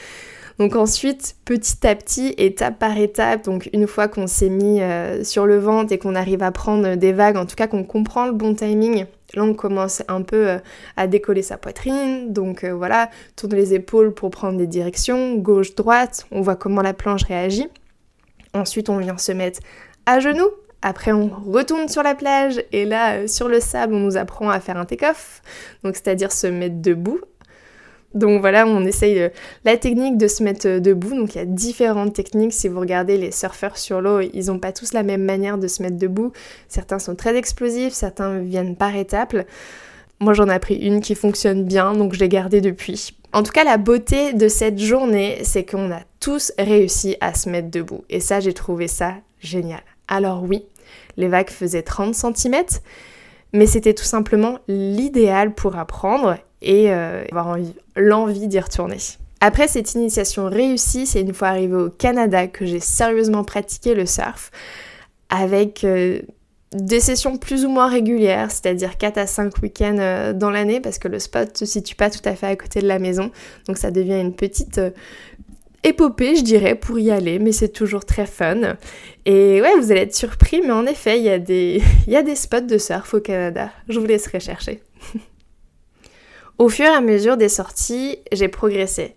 Donc 0.58 0.74
ensuite, 0.74 1.36
petit 1.44 1.86
à 1.86 1.94
petit, 1.94 2.34
étape 2.38 2.78
par 2.78 2.96
étape, 2.96 3.44
donc 3.44 3.68
une 3.74 3.86
fois 3.86 4.08
qu'on 4.08 4.26
s'est 4.26 4.48
mis 4.48 4.80
euh, 4.80 5.22
sur 5.22 5.46
le 5.46 5.58
ventre 5.58 5.92
et 5.92 5.98
qu'on 5.98 6.14
arrive 6.14 6.42
à 6.42 6.50
prendre 6.50 6.94
des 6.94 7.12
vagues, 7.12 7.36
en 7.36 7.44
tout 7.44 7.56
cas 7.56 7.66
qu'on 7.66 7.84
comprend 7.84 8.26
le 8.26 8.32
bon 8.32 8.54
timing, 8.54 9.04
là 9.34 9.42
on 9.42 9.52
commence 9.52 10.02
un 10.08 10.22
peu 10.22 10.48
euh, 10.48 10.58
à 10.96 11.06
décoller 11.08 11.42
sa 11.42 11.58
poitrine, 11.58 12.32
donc 12.32 12.64
euh, 12.64 12.72
voilà, 12.72 13.10
tourne 13.36 13.54
les 13.54 13.74
épaules 13.74 14.14
pour 14.14 14.30
prendre 14.30 14.56
des 14.56 14.66
directions, 14.66 15.34
gauche, 15.34 15.74
droite, 15.74 16.26
on 16.30 16.40
voit 16.40 16.56
comment 16.56 16.80
la 16.80 16.94
planche 16.94 17.24
réagit. 17.24 17.68
Ensuite, 18.54 18.88
on 18.88 18.96
vient 18.96 19.18
se 19.18 19.32
mettre 19.32 19.60
à 20.06 20.20
genoux, 20.20 20.48
après, 20.82 21.12
on 21.12 21.28
retourne 21.28 21.88
sur 21.88 22.02
la 22.02 22.14
plage 22.14 22.62
et 22.72 22.84
là, 22.84 23.26
sur 23.26 23.48
le 23.48 23.60
sable, 23.60 23.94
on 23.94 24.00
nous 24.00 24.16
apprend 24.16 24.50
à 24.50 24.60
faire 24.60 24.76
un 24.76 24.84
take-off, 24.84 25.42
c'est-à-dire 25.82 26.32
se 26.32 26.46
mettre 26.46 26.80
debout 26.80 27.20
donc 28.16 28.40
voilà, 28.40 28.66
on 28.66 28.84
essaye 28.86 29.20
euh, 29.20 29.28
la 29.64 29.76
technique 29.76 30.16
de 30.16 30.26
se 30.26 30.42
mettre 30.42 30.66
euh, 30.66 30.80
debout. 30.80 31.14
Donc 31.14 31.34
il 31.34 31.38
y 31.38 31.40
a 31.40 31.44
différentes 31.44 32.14
techniques. 32.14 32.54
Si 32.54 32.66
vous 32.66 32.80
regardez 32.80 33.18
les 33.18 33.30
surfeurs 33.30 33.76
sur 33.76 34.00
l'eau, 34.00 34.20
ils 34.20 34.46
n'ont 34.46 34.58
pas 34.58 34.72
tous 34.72 34.94
la 34.94 35.02
même 35.02 35.22
manière 35.22 35.58
de 35.58 35.68
se 35.68 35.82
mettre 35.82 35.98
debout. 35.98 36.32
Certains 36.68 36.98
sont 36.98 37.14
très 37.14 37.36
explosifs, 37.36 37.92
certains 37.92 38.38
viennent 38.38 38.74
par 38.74 38.96
étapes. 38.96 39.36
Moi 40.18 40.32
j'en 40.32 40.48
ai 40.48 40.54
appris 40.54 40.76
une 40.76 41.02
qui 41.02 41.14
fonctionne 41.14 41.64
bien, 41.64 41.92
donc 41.92 42.14
je 42.14 42.20
l'ai 42.20 42.28
gardée 42.30 42.62
depuis. 42.62 43.14
En 43.34 43.42
tout 43.42 43.52
cas, 43.52 43.64
la 43.64 43.76
beauté 43.76 44.32
de 44.32 44.48
cette 44.48 44.78
journée, 44.78 45.40
c'est 45.42 45.66
qu'on 45.66 45.90
a 45.90 46.00
tous 46.20 46.52
réussi 46.58 47.16
à 47.20 47.34
se 47.34 47.50
mettre 47.50 47.70
debout. 47.70 48.02
Et 48.08 48.20
ça, 48.20 48.40
j'ai 48.40 48.54
trouvé 48.54 48.88
ça 48.88 49.12
génial. 49.40 49.82
Alors 50.08 50.42
oui, 50.42 50.64
les 51.16 51.28
vagues 51.28 51.50
faisaient 51.50 51.82
30 51.82 52.14
cm, 52.14 52.64
mais 53.52 53.66
c'était 53.66 53.94
tout 53.94 54.04
simplement 54.04 54.58
l'idéal 54.68 55.54
pour 55.54 55.76
apprendre 55.76 56.36
et 56.62 56.92
euh, 56.92 57.24
avoir 57.30 57.56
l'envie 57.96 58.48
d'y 58.48 58.60
retourner. 58.60 58.98
Après 59.40 59.68
cette 59.68 59.94
initiation 59.94 60.48
réussie, 60.48 61.06
c'est 61.06 61.20
une 61.20 61.34
fois 61.34 61.48
arrivée 61.48 61.76
au 61.76 61.90
Canada 61.90 62.46
que 62.46 62.64
j'ai 62.64 62.80
sérieusement 62.80 63.44
pratiqué 63.44 63.94
le 63.94 64.06
surf 64.06 64.50
avec 65.28 65.84
euh, 65.84 66.20
des 66.72 67.00
sessions 67.00 67.36
plus 67.36 67.64
ou 67.64 67.68
moins 67.68 67.88
régulières, 67.88 68.50
c'est-à-dire 68.50 68.96
4 68.96 69.18
à 69.18 69.26
5 69.26 69.62
week-ends 69.62 69.96
euh, 69.98 70.32
dans 70.32 70.50
l'année 70.50 70.80
parce 70.80 70.98
que 70.98 71.08
le 71.08 71.18
spot 71.18 71.56
se 71.56 71.66
situe 71.66 71.94
pas 71.94 72.10
tout 72.10 72.26
à 72.26 72.34
fait 72.34 72.46
à 72.46 72.56
côté 72.56 72.80
de 72.80 72.88
la 72.88 72.98
maison. 72.98 73.30
Donc 73.66 73.76
ça 73.76 73.90
devient 73.90 74.20
une 74.20 74.34
petite 74.34 74.80
épopée, 75.86 76.36
je 76.36 76.42
dirais, 76.42 76.74
pour 76.74 76.98
y 76.98 77.10
aller, 77.10 77.38
mais 77.38 77.52
c'est 77.52 77.68
toujours 77.68 78.04
très 78.04 78.26
fun. 78.26 78.76
Et 79.24 79.62
ouais, 79.62 79.76
vous 79.78 79.92
allez 79.92 80.02
être 80.02 80.14
surpris, 80.14 80.60
mais 80.60 80.72
en 80.72 80.84
effet, 80.84 81.18
il 81.18 81.24
y, 81.24 81.30
a 81.30 81.38
des... 81.38 81.80
spots 82.34 82.60
de 82.62 82.76
surf 82.76 83.14
au 83.14 83.20
Canada. 83.20 83.70
Je 83.88 83.98
vous 83.98 84.06
laisserai 84.06 84.40
chercher. 84.40 84.82
Au 86.58 86.68
fur 86.68 86.86
et 86.86 86.88
à 86.88 87.00
mesure 87.00 87.36
des 87.36 87.50
sorties, 87.50 88.18
j'ai 88.32 88.48
progressé. 88.48 89.14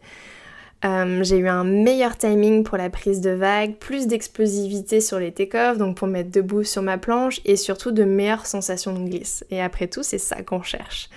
Euh, 0.85 1.23
j'ai 1.23 1.38
eu 1.38 1.47
un 1.47 1.63
meilleur 1.63 2.17
timing 2.17 2.63
pour 2.63 2.77
la 2.77 2.89
prise 2.89 3.21
de 3.21 3.31
vague, 3.31 3.75
plus 3.75 4.07
d'explosivité 4.07 5.01
sur 5.01 5.19
les 5.19 5.31
take-off, 5.31 5.77
donc 5.77 5.97
pour 5.97 6.07
mettre 6.07 6.31
debout 6.31 6.63
sur 6.63 6.81
ma 6.81 6.97
planche, 6.97 7.41
et 7.45 7.55
surtout 7.55 7.91
de 7.91 8.03
meilleures 8.03 8.45
sensations 8.45 8.93
de 8.93 9.09
glisse. 9.09 9.43
Et 9.51 9.61
après 9.61 9.88
tout, 9.88 10.03
c'est 10.03 10.17
ça 10.17 10.41
qu'on 10.43 10.61
cherche. 10.61 11.09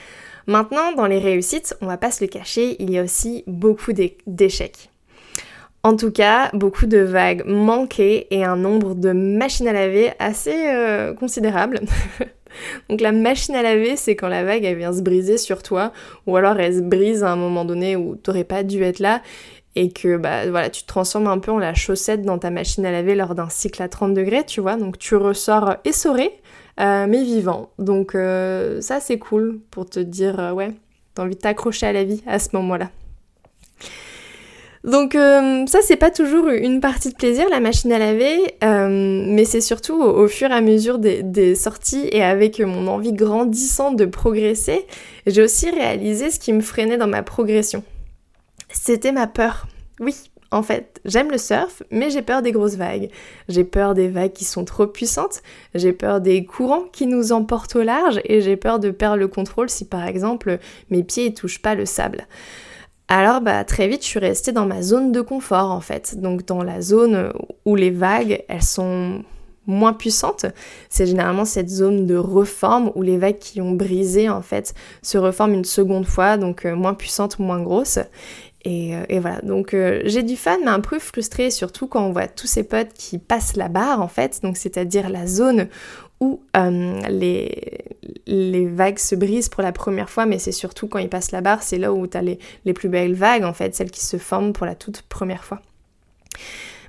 Maintenant, 0.46 0.92
dans 0.92 1.06
les 1.06 1.18
réussites, 1.18 1.76
on 1.80 1.86
va 1.86 1.96
pas 1.96 2.10
se 2.10 2.24
le 2.24 2.28
cacher, 2.28 2.76
il 2.80 2.90
y 2.90 2.98
a 2.98 3.02
aussi 3.02 3.44
beaucoup 3.46 3.92
d'échecs. 3.92 4.91
En 5.84 5.96
tout 5.96 6.12
cas, 6.12 6.48
beaucoup 6.52 6.86
de 6.86 6.98
vagues 6.98 7.42
manquées 7.44 8.28
et 8.30 8.44
un 8.44 8.54
nombre 8.54 8.94
de 8.94 9.10
machines 9.10 9.66
à 9.66 9.72
laver 9.72 10.12
assez 10.20 10.68
euh, 10.68 11.12
considérable. 11.12 11.80
Donc 12.88 13.00
la 13.00 13.10
machine 13.10 13.56
à 13.56 13.62
laver, 13.62 13.96
c'est 13.96 14.14
quand 14.14 14.28
la 14.28 14.44
vague 14.44 14.62
elle 14.62 14.76
vient 14.76 14.92
se 14.92 15.02
briser 15.02 15.38
sur 15.38 15.64
toi, 15.64 15.92
ou 16.28 16.36
alors 16.36 16.60
elle 16.60 16.74
se 16.76 16.80
brise 16.80 17.24
à 17.24 17.32
un 17.32 17.36
moment 17.36 17.64
donné 17.64 17.96
où 17.96 18.14
t'aurais 18.14 18.44
pas 18.44 18.62
dû 18.62 18.84
être 18.84 19.00
là, 19.00 19.22
et 19.74 19.90
que 19.90 20.16
bah 20.18 20.48
voilà, 20.48 20.70
tu 20.70 20.82
te 20.82 20.86
transformes 20.86 21.26
un 21.26 21.38
peu 21.38 21.50
en 21.50 21.58
la 21.58 21.74
chaussette 21.74 22.22
dans 22.22 22.38
ta 22.38 22.50
machine 22.50 22.86
à 22.86 22.92
laver 22.92 23.16
lors 23.16 23.34
d'un 23.34 23.48
cycle 23.48 23.82
à 23.82 23.88
30 23.88 24.14
degrés, 24.14 24.44
tu 24.46 24.60
vois. 24.60 24.76
Donc 24.76 24.98
tu 24.98 25.16
ressors 25.16 25.76
essoré, 25.84 26.30
euh, 26.78 27.06
mais 27.08 27.24
vivant. 27.24 27.70
Donc 27.80 28.14
euh, 28.14 28.80
ça 28.80 29.00
c'est 29.00 29.18
cool 29.18 29.58
pour 29.72 29.86
te 29.86 29.98
dire 29.98 30.52
ouais, 30.54 30.70
t'as 31.14 31.24
envie 31.24 31.34
de 31.34 31.40
t'accrocher 31.40 31.86
à 31.86 31.92
la 31.92 32.04
vie 32.04 32.22
à 32.28 32.38
ce 32.38 32.50
moment-là. 32.52 32.90
Donc 34.84 35.12
ça 35.12 35.78
c'est 35.80 35.96
pas 35.96 36.10
toujours 36.10 36.48
une 36.48 36.80
partie 36.80 37.10
de 37.10 37.14
plaisir 37.14 37.48
la 37.50 37.60
machine 37.60 37.92
à 37.92 37.98
laver, 38.00 38.56
mais 38.62 39.44
c'est 39.44 39.60
surtout 39.60 40.02
au, 40.02 40.26
fur 40.26 40.50
et 40.50 40.54
à 40.54 40.60
mesure 40.60 40.98
des, 40.98 41.22
des, 41.22 41.54
sorties 41.54 42.08
et 42.10 42.22
avec 42.22 42.58
mon 42.60 42.88
envie 42.88 43.12
grandissante 43.12 43.96
de 43.96 44.06
progresser, 44.06 44.84
j'ai 45.26 45.42
aussi 45.42 45.70
réalisé 45.70 46.30
ce 46.30 46.40
qui 46.40 46.52
me 46.52 46.60
freinait 46.60 46.96
dans 46.96 47.06
ma 47.06 47.22
progression. 47.22 47.84
C'était 48.72 49.12
ma 49.12 49.26
peur. 49.26 49.66
Oui, 50.00 50.14
en 50.52 50.62
fait, 50.62 51.00
j'aime 51.06 51.30
le 51.30 51.38
surf, 51.38 51.82
mais 51.90 52.10
j'ai 52.10 52.20
peur 52.20 52.42
des 52.42 52.52
grosses 52.52 52.76
vagues. 52.76 53.08
J'ai 53.48 53.64
peur 53.64 53.94
des 53.94 54.08
vagues 54.08 54.32
qui 54.32 54.44
sont 54.44 54.64
trop 54.64 54.86
puissantes, 54.86 55.42
j'ai 55.74 55.94
peur 55.94 56.20
des 56.20 56.44
courants 56.44 56.84
qui 56.92 57.06
nous 57.06 57.32
emportent 57.32 57.76
au 57.76 57.82
large, 57.82 58.20
et 58.24 58.42
j'ai 58.42 58.56
peur 58.56 58.78
de 58.78 58.90
perdre 58.90 59.16
le 59.16 59.28
contrôle 59.28 59.70
si 59.70 59.86
par 59.86 60.06
exemple 60.06 60.58
mes 60.90 61.02
pieds 61.02 61.30
ne 61.30 61.34
touchent 61.34 61.62
pas 61.62 61.74
le 61.74 61.86
sable. 61.86 62.26
Alors 63.08 63.40
bah 63.40 63.64
très 63.64 63.88
vite 63.88 64.02
je 64.02 64.08
suis 64.08 64.18
restée 64.18 64.52
dans 64.52 64.64
ma 64.64 64.80
zone 64.80 65.12
de 65.12 65.20
confort 65.20 65.70
en 65.70 65.80
fait, 65.80 66.18
donc 66.18 66.46
dans 66.46 66.62
la 66.62 66.80
zone 66.80 67.32
où 67.66 67.76
les 67.76 67.90
vagues 67.90 68.42
elles 68.48 68.62
sont 68.62 69.22
moins 69.66 69.92
puissantes, 69.92 70.46
c'est 70.88 71.06
généralement 71.06 71.44
cette 71.44 71.68
zone 71.68 72.06
de 72.06 72.16
reforme 72.16 72.90
où 72.94 73.02
les 73.02 73.18
vagues 73.18 73.38
qui 73.38 73.60
ont 73.60 73.72
brisé 73.72 74.28
en 74.28 74.42
fait 74.42 74.74
se 75.02 75.18
reforment 75.18 75.54
une 75.54 75.64
seconde 75.64 76.06
fois, 76.06 76.36
donc 76.36 76.64
euh, 76.64 76.74
moins 76.74 76.94
puissantes, 76.94 77.38
moins 77.38 77.60
grosses. 77.60 77.98
Euh, 78.66 79.04
et, 79.08 79.18
voilà, 79.18 79.40
donc 79.40 79.74
euh, 79.74 80.02
j'ai 80.04 80.22
du 80.22 80.36
fun, 80.36 80.58
mais 80.64 80.70
un 80.70 80.80
peu 80.80 80.98
frustré, 81.00 81.50
surtout 81.50 81.88
quand 81.88 82.04
on 82.06 82.12
voit 82.12 82.28
tous 82.28 82.46
ces 82.46 82.62
potes 82.62 82.92
qui 82.94 83.18
passent 83.18 83.56
la 83.56 83.68
barre, 83.68 84.00
en 84.00 84.08
fait, 84.08 84.40
donc 84.42 84.56
c'est-à-dire 84.56 85.10
la 85.10 85.26
zone 85.26 85.68
où 86.22 86.40
euh, 86.56 87.00
les, 87.08 87.84
les 88.28 88.66
vagues 88.66 88.98
se 88.98 89.16
brisent 89.16 89.48
pour 89.48 89.64
la 89.64 89.72
première 89.72 90.08
fois, 90.08 90.24
mais 90.24 90.38
c'est 90.38 90.52
surtout 90.52 90.86
quand 90.86 91.00
ils 91.00 91.08
passent 91.08 91.32
la 91.32 91.40
barre, 91.40 91.64
c'est 91.64 91.78
là 91.78 91.92
où 91.92 92.06
tu 92.06 92.16
as 92.16 92.22
les, 92.22 92.38
les 92.64 92.72
plus 92.72 92.88
belles 92.88 93.14
vagues, 93.14 93.42
en 93.42 93.52
fait, 93.52 93.74
celles 93.74 93.90
qui 93.90 94.04
se 94.04 94.18
forment 94.18 94.52
pour 94.52 94.64
la 94.64 94.76
toute 94.76 95.02
première 95.02 95.42
fois. 95.42 95.60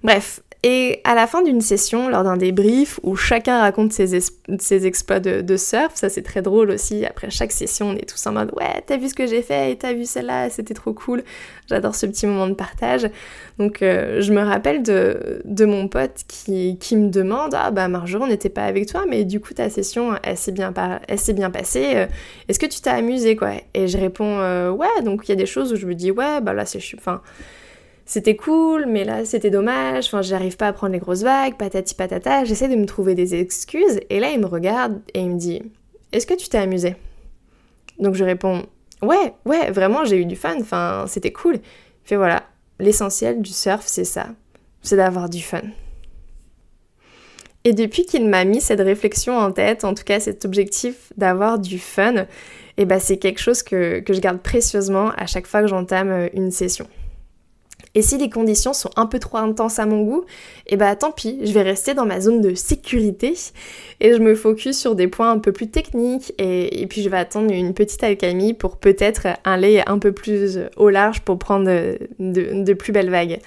Bref, 0.04 0.42
et 0.66 1.02
à 1.04 1.14
la 1.14 1.28
fin 1.28 1.42
d'une 1.42 1.60
session, 1.60 2.08
lors 2.08 2.24
d'un 2.24 2.38
débrief 2.38 2.98
où 3.04 3.18
chacun 3.18 3.60
raconte 3.60 3.92
ses, 3.92 4.16
exploits 4.86 5.20
de, 5.20 5.58
surf, 5.58 5.92
ça 5.96 6.08
c'est 6.08 6.22
très 6.22 6.42
drôle 6.42 6.72
aussi, 6.72 7.06
après 7.06 7.30
chaque 7.30 7.52
session 7.52 7.90
on 7.90 7.96
est 7.96 8.10
tous 8.10 8.26
en 8.28 8.32
mode 8.32 8.52
ouais 8.56 8.82
t'as 8.88 8.96
vu 8.96 9.10
ce 9.10 9.14
que 9.14 9.28
j'ai 9.28 9.42
fait 9.42 9.74
et 9.74 9.76
t'as 9.76 9.92
vu 9.92 10.06
celle-là, 10.06 10.50
c'était 10.50 10.74
trop 10.74 10.94
cool, 10.94 11.24
j'adore 11.68 11.96
ce 11.96 12.06
petit 12.06 12.26
moment 12.28 12.48
de 12.48 12.54
partage. 12.54 13.10
Donc 13.60 13.82
euh, 13.82 14.22
je 14.22 14.32
me 14.32 14.42
rappelle 14.42 14.84
de, 14.84 15.66
mon 15.66 15.90
pote 15.90 16.24
qui, 16.30 16.78
me 16.96 17.10
demande 17.10 17.56
ah 17.56 17.72
bah 17.72 17.90
Marjorie 17.90 18.24
on 18.24 18.28
n'était 18.28 18.50
pas 18.50 18.64
avec 18.64 18.88
toi 18.88 19.04
mais 19.10 19.26
du 19.26 19.42
coup 19.42 19.54
ta 19.54 19.70
session 19.70 20.14
elle 20.24 20.38
s'est 20.38 20.54
bien, 20.54 20.72
bien 20.72 21.50
passée, 21.50 21.92
euh, 21.96 22.06
est-ce 22.48 22.60
que 22.60 22.68
tu 22.68 22.80
t'as 22.80 22.94
amusé 22.94 23.36
quoi? 23.36 23.52
Et 23.74 23.90
je 23.90 23.98
réponds 23.98 24.40
euh, 24.40 24.72
ouais 24.72 25.02
donc 25.04 25.28
il 25.28 25.30
y 25.30 25.34
a 25.34 25.36
des 25.36 25.46
choses 25.46 25.74
où 25.74 25.76
je 25.76 25.86
me 25.86 25.94
dis 25.94 26.12
ouais 26.12 26.40
bah 26.40 26.54
là 26.54 26.66
c'est... 26.66 26.80
c'était 28.06 28.36
cool, 28.36 28.86
mais 28.86 29.06
là 29.06 29.24
c'était 29.24 29.50
dommage, 29.50 30.08
enfin 30.08 30.22
j'arrive 30.22 30.58
pas 30.58 30.68
à 30.68 30.74
prendre 30.74 30.94
les 30.94 31.00
grosses 31.00 31.24
vagues, 31.24 31.56
patati 31.58 31.96
patata, 31.96 32.44
j'essaie 32.44 32.68
de 32.68 32.76
me 32.76 32.86
trouver 32.86 33.16
des 33.16 33.36
excuses, 33.36 34.00
et 34.10 34.20
là 34.20 34.30
il 34.32 34.40
me 34.40 34.46
regarde 34.46 35.02
et 35.14 35.22
il 35.22 35.30
me 35.30 35.38
dit 35.38 35.62
Est-ce 36.12 36.28
que 36.28 36.34
tu 36.34 36.50
t'es 36.50 36.58
amusé? 36.58 36.96
Donc 38.00 38.16
je 38.16 38.24
réponds 38.24 38.64
Ouais, 39.02 39.34
ouais, 39.46 39.72
vraiment 39.72 40.04
j'ai 40.04 40.18
eu 40.18 40.26
du 40.26 40.36
fun, 40.36 40.58
enfin 40.60 41.06
c'était 41.08 41.32
cool. 41.32 41.60
Fait 42.04 42.18
voilà, 42.18 42.44
l'essentiel 42.80 43.42
du 43.42 43.52
surf 43.52 43.84
c'est 43.86 44.06
ça, 44.06 44.28
c'est 44.82 44.98
d'avoir 44.98 45.30
du 45.30 45.42
fun. 45.42 45.62
Et 47.66 47.72
depuis 47.72 48.06
qu'il 48.06 48.28
m'a 48.28 48.44
mis 48.44 48.60
cette 48.60 48.82
réflexion 48.82 49.38
en 49.38 49.54
tête, 49.54 49.86
en 49.86 49.94
tout 49.94 50.04
cas 50.04 50.20
cet 50.20 50.44
objectif 50.44 51.14
d'avoir 51.16 51.58
du 51.58 51.80
fun, 51.80 52.16
et 52.16 52.82
eh 52.82 52.86
ben 52.86 53.00
c'est 53.00 53.18
quelque 53.18 53.40
chose 53.40 53.64
que, 53.64 54.02
que 54.02 54.14
je 54.14 54.20
garde 54.20 54.40
précieusement 54.40 55.12
à 55.16 55.26
chaque 55.26 55.48
fois 55.48 55.62
que 55.62 55.68
j'entame 55.68 56.28
une 56.34 56.52
session. 56.52 56.88
Et 57.96 58.02
si 58.02 58.18
les 58.18 58.30
conditions 58.30 58.74
sont 58.74 58.90
un 58.96 59.06
peu 59.06 59.20
trop 59.20 59.38
intenses 59.38 59.78
à 59.78 59.86
mon 59.86 60.02
goût, 60.02 60.26
eh 60.68 60.78
bah 60.78 60.96
tant 60.96 61.12
pis, 61.12 61.40
je 61.44 61.54
vais 61.54 61.62
rester 61.62 61.94
dans 61.94 62.06
ma 62.06 62.22
zone 62.22 62.42
de 62.42 62.56
sécurité 62.56 63.36
et 64.00 64.14
je 64.14 64.18
me 64.18 64.34
focus 64.34 64.80
sur 64.80 64.96
des 64.96 65.08
points 65.08 65.30
un 65.30 65.38
peu 65.38 65.52
plus 65.52 65.70
techniques 65.70 66.34
et, 66.40 66.88
puis 66.88 67.04
je 67.04 67.10
vais 67.10 67.18
attendre 67.18 67.52
une 67.52 67.76
petite 67.76 68.04
alcalmie 68.04 68.54
pour 68.54 68.78
peut-être 68.78 69.28
aller 69.44 69.84
un 69.86 70.00
peu 70.00 70.12
plus 70.12 70.60
au 70.76 70.90
large 70.90 71.22
pour 71.22 71.38
prendre 71.38 71.70
de, 72.20 72.74
plus 72.74 72.92
belles 72.92 73.12
vagues. 73.12 73.40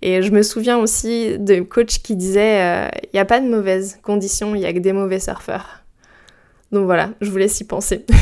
Et 0.00 0.22
je 0.22 0.30
me 0.30 0.42
souviens 0.42 0.78
aussi 0.78 1.36
de 1.38 1.60
coach 1.60 1.98
qui 1.98 2.14
disait 2.14 2.58
il 2.58 2.86
euh, 2.86 2.88
n'y 3.14 3.20
a 3.20 3.24
pas 3.24 3.40
de 3.40 3.48
mauvaises 3.48 3.98
conditions, 4.02 4.54
il 4.54 4.60
n'y 4.60 4.66
a 4.66 4.72
que 4.72 4.78
des 4.78 4.92
mauvais 4.92 5.18
surfeurs. 5.18 5.82
Donc 6.70 6.84
voilà, 6.84 7.10
je 7.20 7.30
vous 7.30 7.38
laisse 7.38 7.58
y 7.60 7.64
penser. 7.64 8.04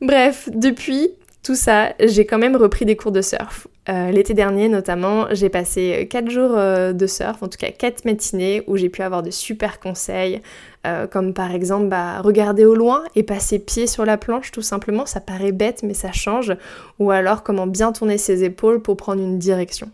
Bref, 0.00 0.48
depuis, 0.52 1.10
tout 1.44 1.54
ça, 1.54 1.92
j'ai 2.00 2.24
quand 2.24 2.38
même 2.38 2.56
repris 2.56 2.86
des 2.86 2.96
cours 2.96 3.12
de 3.12 3.20
surf. 3.20 3.68
Euh, 3.90 4.10
l'été 4.10 4.32
dernier 4.32 4.70
notamment, 4.70 5.26
j'ai 5.30 5.50
passé 5.50 6.08
4 6.10 6.30
jours 6.30 6.52
euh, 6.56 6.94
de 6.94 7.06
surf, 7.06 7.42
en 7.42 7.48
tout 7.48 7.58
cas 7.58 7.70
4 7.70 8.06
matinées 8.06 8.64
où 8.66 8.78
j'ai 8.78 8.88
pu 8.88 9.02
avoir 9.02 9.22
de 9.22 9.30
super 9.30 9.78
conseils, 9.78 10.40
euh, 10.86 11.06
comme 11.06 11.34
par 11.34 11.54
exemple 11.54 11.88
bah, 11.88 12.22
regarder 12.22 12.64
au 12.64 12.74
loin 12.74 13.04
et 13.14 13.22
passer 13.22 13.58
pied 13.58 13.86
sur 13.86 14.06
la 14.06 14.16
planche 14.16 14.52
tout 14.52 14.62
simplement, 14.62 15.04
ça 15.04 15.20
paraît 15.20 15.52
bête 15.52 15.82
mais 15.82 15.92
ça 15.92 16.12
change, 16.12 16.56
ou 16.98 17.10
alors 17.10 17.42
comment 17.42 17.66
bien 17.66 17.92
tourner 17.92 18.16
ses 18.16 18.42
épaules 18.42 18.80
pour 18.80 18.96
prendre 18.96 19.20
une 19.20 19.38
direction. 19.38 19.90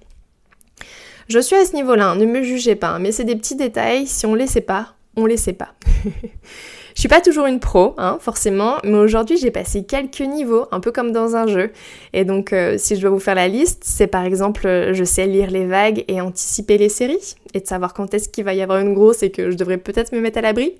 Je 1.26 1.40
suis 1.40 1.57
à 1.57 1.64
ce 1.64 1.75
niveau-là, 1.75 2.11
hein, 2.11 2.14
ne 2.14 2.26
me 2.26 2.45
jugez 2.45 2.76
pas, 2.76 2.90
hein, 2.90 2.99
mais 3.00 3.11
c'est 3.11 3.25
des 3.25 3.37
petits 3.37 3.57
détails, 3.57 4.07
si 4.07 4.25
on 4.25 4.37
les 4.37 4.47
sait 4.47 4.61
pas, 4.61 4.95
on 5.16 5.26
les 5.26 5.37
sait 5.37 5.52
pas. 5.52 5.75
Je 7.00 7.04
suis 7.04 7.09
pas 7.09 7.23
toujours 7.23 7.47
une 7.47 7.61
pro, 7.61 7.95
hein, 7.97 8.19
forcément, 8.21 8.76
mais 8.85 8.99
aujourd'hui 8.99 9.38
j'ai 9.38 9.50
passé 9.50 9.85
quelques 9.85 10.21
niveaux, 10.21 10.66
un 10.71 10.80
peu 10.80 10.92
comme 10.92 11.12
dans 11.12 11.35
un 11.35 11.47
jeu. 11.47 11.71
Et 12.12 12.26
donc, 12.26 12.52
euh, 12.52 12.76
si 12.76 12.95
je 12.95 13.00
dois 13.00 13.09
vous 13.09 13.19
faire 13.19 13.37
la 13.37 13.49
liste, 13.49 13.85
c'est 13.87 14.07
par 14.07 14.23
exemple, 14.26 14.66
euh, 14.66 14.92
je 14.92 15.02
sais 15.02 15.26
lire 15.26 15.50
les 15.50 15.64
vagues 15.64 16.04
et 16.09 16.21
anticiper 16.21 16.76
les 16.76 16.90
séries, 16.90 17.37
et 17.54 17.61
de 17.61 17.66
savoir 17.66 17.95
quand 17.95 18.12
est-ce 18.12 18.28
qu'il 18.28 18.45
va 18.45 18.52
y 18.52 18.61
avoir 18.61 18.80
une 18.80 18.92
grosse 18.92 19.23
et 19.23 19.30
que 19.30 19.50
je 19.50 19.57
devrais 19.57 19.78
peut-être 19.78 20.12
me 20.12 20.21
mettre 20.21 20.37
à 20.37 20.40
l'abri. 20.42 20.75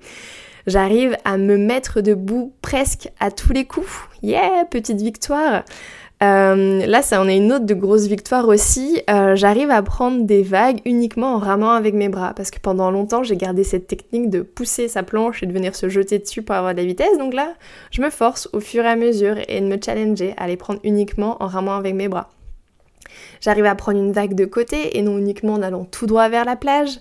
J'arrive 0.67 1.17
à 1.25 1.37
me 1.37 1.57
mettre 1.57 2.01
debout 2.01 2.53
presque 2.61 3.09
à 3.19 3.31
tous 3.31 3.51
les 3.51 3.65
coups. 3.65 3.89
Yeah, 4.21 4.65
petite 4.69 5.01
victoire. 5.01 5.63
Euh, 6.23 6.85
là, 6.85 7.01
ça 7.01 7.19
en 7.19 7.27
est 7.27 7.37
une 7.37 7.51
autre 7.51 7.65
de 7.65 7.73
grosse 7.73 8.05
victoire 8.05 8.47
aussi. 8.47 9.01
Euh, 9.09 9.35
j'arrive 9.35 9.71
à 9.71 9.81
prendre 9.81 10.23
des 10.23 10.43
vagues 10.43 10.79
uniquement 10.85 11.33
en 11.35 11.39
ramant 11.39 11.71
avec 11.71 11.95
mes 11.95 12.09
bras 12.09 12.33
parce 12.35 12.51
que 12.51 12.59
pendant 12.59 12.91
longtemps, 12.91 13.23
j'ai 13.23 13.37
gardé 13.37 13.63
cette 13.63 13.87
technique 13.87 14.29
de 14.29 14.41
pousser 14.41 14.87
sa 14.87 15.01
planche 15.01 15.41
et 15.41 15.47
de 15.47 15.53
venir 15.53 15.75
se 15.75 15.89
jeter 15.89 16.19
dessus 16.19 16.43
pour 16.43 16.55
avoir 16.55 16.73
de 16.73 16.79
la 16.79 16.85
vitesse. 16.85 17.17
Donc 17.17 17.33
là, 17.33 17.53
je 17.89 18.01
me 18.01 18.11
force 18.11 18.49
au 18.53 18.59
fur 18.59 18.83
et 18.83 18.87
à 18.87 18.95
mesure 18.95 19.37
et 19.47 19.61
de 19.61 19.65
me 19.65 19.77
challenger 19.83 20.35
à 20.37 20.47
les 20.47 20.57
prendre 20.57 20.79
uniquement 20.83 21.41
en 21.41 21.47
ramant 21.47 21.75
avec 21.75 21.95
mes 21.95 22.07
bras. 22.07 22.29
J'arrive 23.41 23.65
à 23.65 23.73
prendre 23.73 23.97
une 23.97 24.11
vague 24.11 24.35
de 24.35 24.45
côté 24.45 24.97
et 24.97 25.01
non 25.01 25.17
uniquement 25.17 25.53
en 25.53 25.63
allant 25.63 25.85
tout 25.85 26.05
droit 26.05 26.29
vers 26.29 26.45
la 26.45 26.55
plage. 26.55 26.99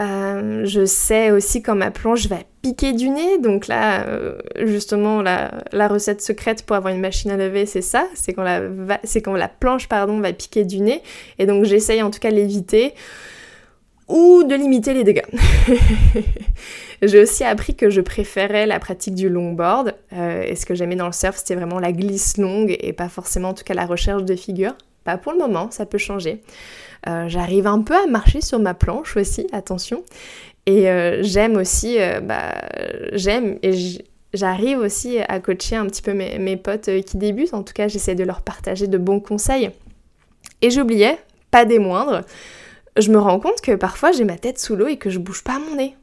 Euh, 0.00 0.64
je 0.64 0.84
sais 0.84 1.30
aussi 1.30 1.62
quand 1.62 1.76
ma 1.76 1.90
planche 1.90 2.26
va 2.26 2.38
piquer 2.62 2.92
du 2.92 3.10
nez, 3.10 3.38
donc 3.38 3.68
là, 3.68 4.04
euh, 4.06 4.38
justement, 4.64 5.22
la, 5.22 5.50
recette 5.88 6.20
secrète 6.20 6.64
pour 6.64 6.74
avoir 6.74 6.92
une 6.92 7.00
machine 7.00 7.30
à 7.30 7.36
laver, 7.36 7.66
c'est 7.66 7.82
ça, 7.82 8.08
c'est 8.14 8.32
quand, 8.32 8.42
la, 8.42 9.48
planche 9.48 9.88
pardon, 9.88 10.18
va 10.18 10.32
piquer 10.32 10.64
du 10.64 10.80
nez, 10.80 11.02
et 11.38 11.46
donc 11.46 11.64
j'essaye 11.64 12.02
en 12.02 12.10
tout 12.10 12.18
cas 12.18 12.30
l'éviter 12.30 12.94
ou 14.08 14.42
de 14.42 14.54
limiter 14.54 14.94
les 14.94 15.04
dégâts. 15.04 15.24
J'ai 17.02 17.22
aussi 17.22 17.44
appris 17.44 17.74
que 17.74 17.90
je 17.90 18.00
préférais 18.00 18.66
la 18.66 18.78
pratique 18.80 19.14
du 19.14 19.28
longboard, 19.28 19.94
euh, 20.12 20.42
et 20.42 20.56
ce 20.56 20.66
que 20.66 20.74
j'aimais 20.74 20.96
dans 20.96 21.06
le 21.06 21.12
surf, 21.12 21.36
c'était 21.36 21.54
vraiment 21.54 21.78
la 21.78 21.92
glisse 21.92 22.36
longue 22.36 22.76
et 22.80 22.92
pas 22.92 23.08
forcément 23.08 23.50
en 23.50 23.54
tout 23.54 23.64
cas 23.64 23.74
la 23.74 23.86
recherche 23.86 24.24
de 24.24 24.34
figures. 24.34 24.74
Pas 25.04 25.18
pour 25.18 25.32
le 25.32 25.38
moment, 25.38 25.70
ça 25.70 25.86
peut 25.86 25.98
changer. 25.98 26.42
Euh, 27.06 27.28
j'arrive 27.28 27.66
un 27.66 27.82
peu 27.82 27.94
à 27.94 28.06
marcher 28.06 28.40
sur 28.40 28.58
ma 28.58 28.74
planche 28.74 29.16
aussi, 29.16 29.46
attention. 29.52 30.02
Et 30.66 30.88
euh, 30.88 31.22
j'aime 31.22 31.56
aussi, 31.56 32.00
euh, 32.00 32.20
bah, 32.20 32.54
j'aime 33.12 33.58
et 33.62 34.02
j'arrive 34.32 34.78
aussi 34.78 35.18
à 35.28 35.38
coacher 35.40 35.76
un 35.76 35.86
petit 35.86 36.00
peu 36.00 36.14
mes, 36.14 36.56
potes 36.56 36.88
qui 37.04 37.18
débutent. 37.18 37.52
En 37.52 37.62
tout 37.62 37.74
cas, 37.74 37.88
j'essaie 37.88 38.14
de 38.14 38.24
leur 38.24 38.40
partager 38.40 38.86
de 38.86 38.96
bons 38.96 39.20
conseils. 39.20 39.70
Et 40.62 40.70
j'oubliais, 40.70 41.18
pas 41.50 41.66
des 41.66 41.78
moindres, 41.78 42.22
je 42.96 43.10
me 43.10 43.18
rends 43.18 43.40
compte 43.40 43.60
que 43.60 43.74
parfois 43.74 44.12
j'ai 44.12 44.24
ma 44.24 44.38
tête 44.38 44.58
sous 44.58 44.76
l'eau 44.76 44.86
et 44.86 44.96
que 44.96 45.10
je 45.10 45.18
bouge 45.18 45.44
pas 45.44 45.58
mon 45.58 45.76
nez. 45.76 45.96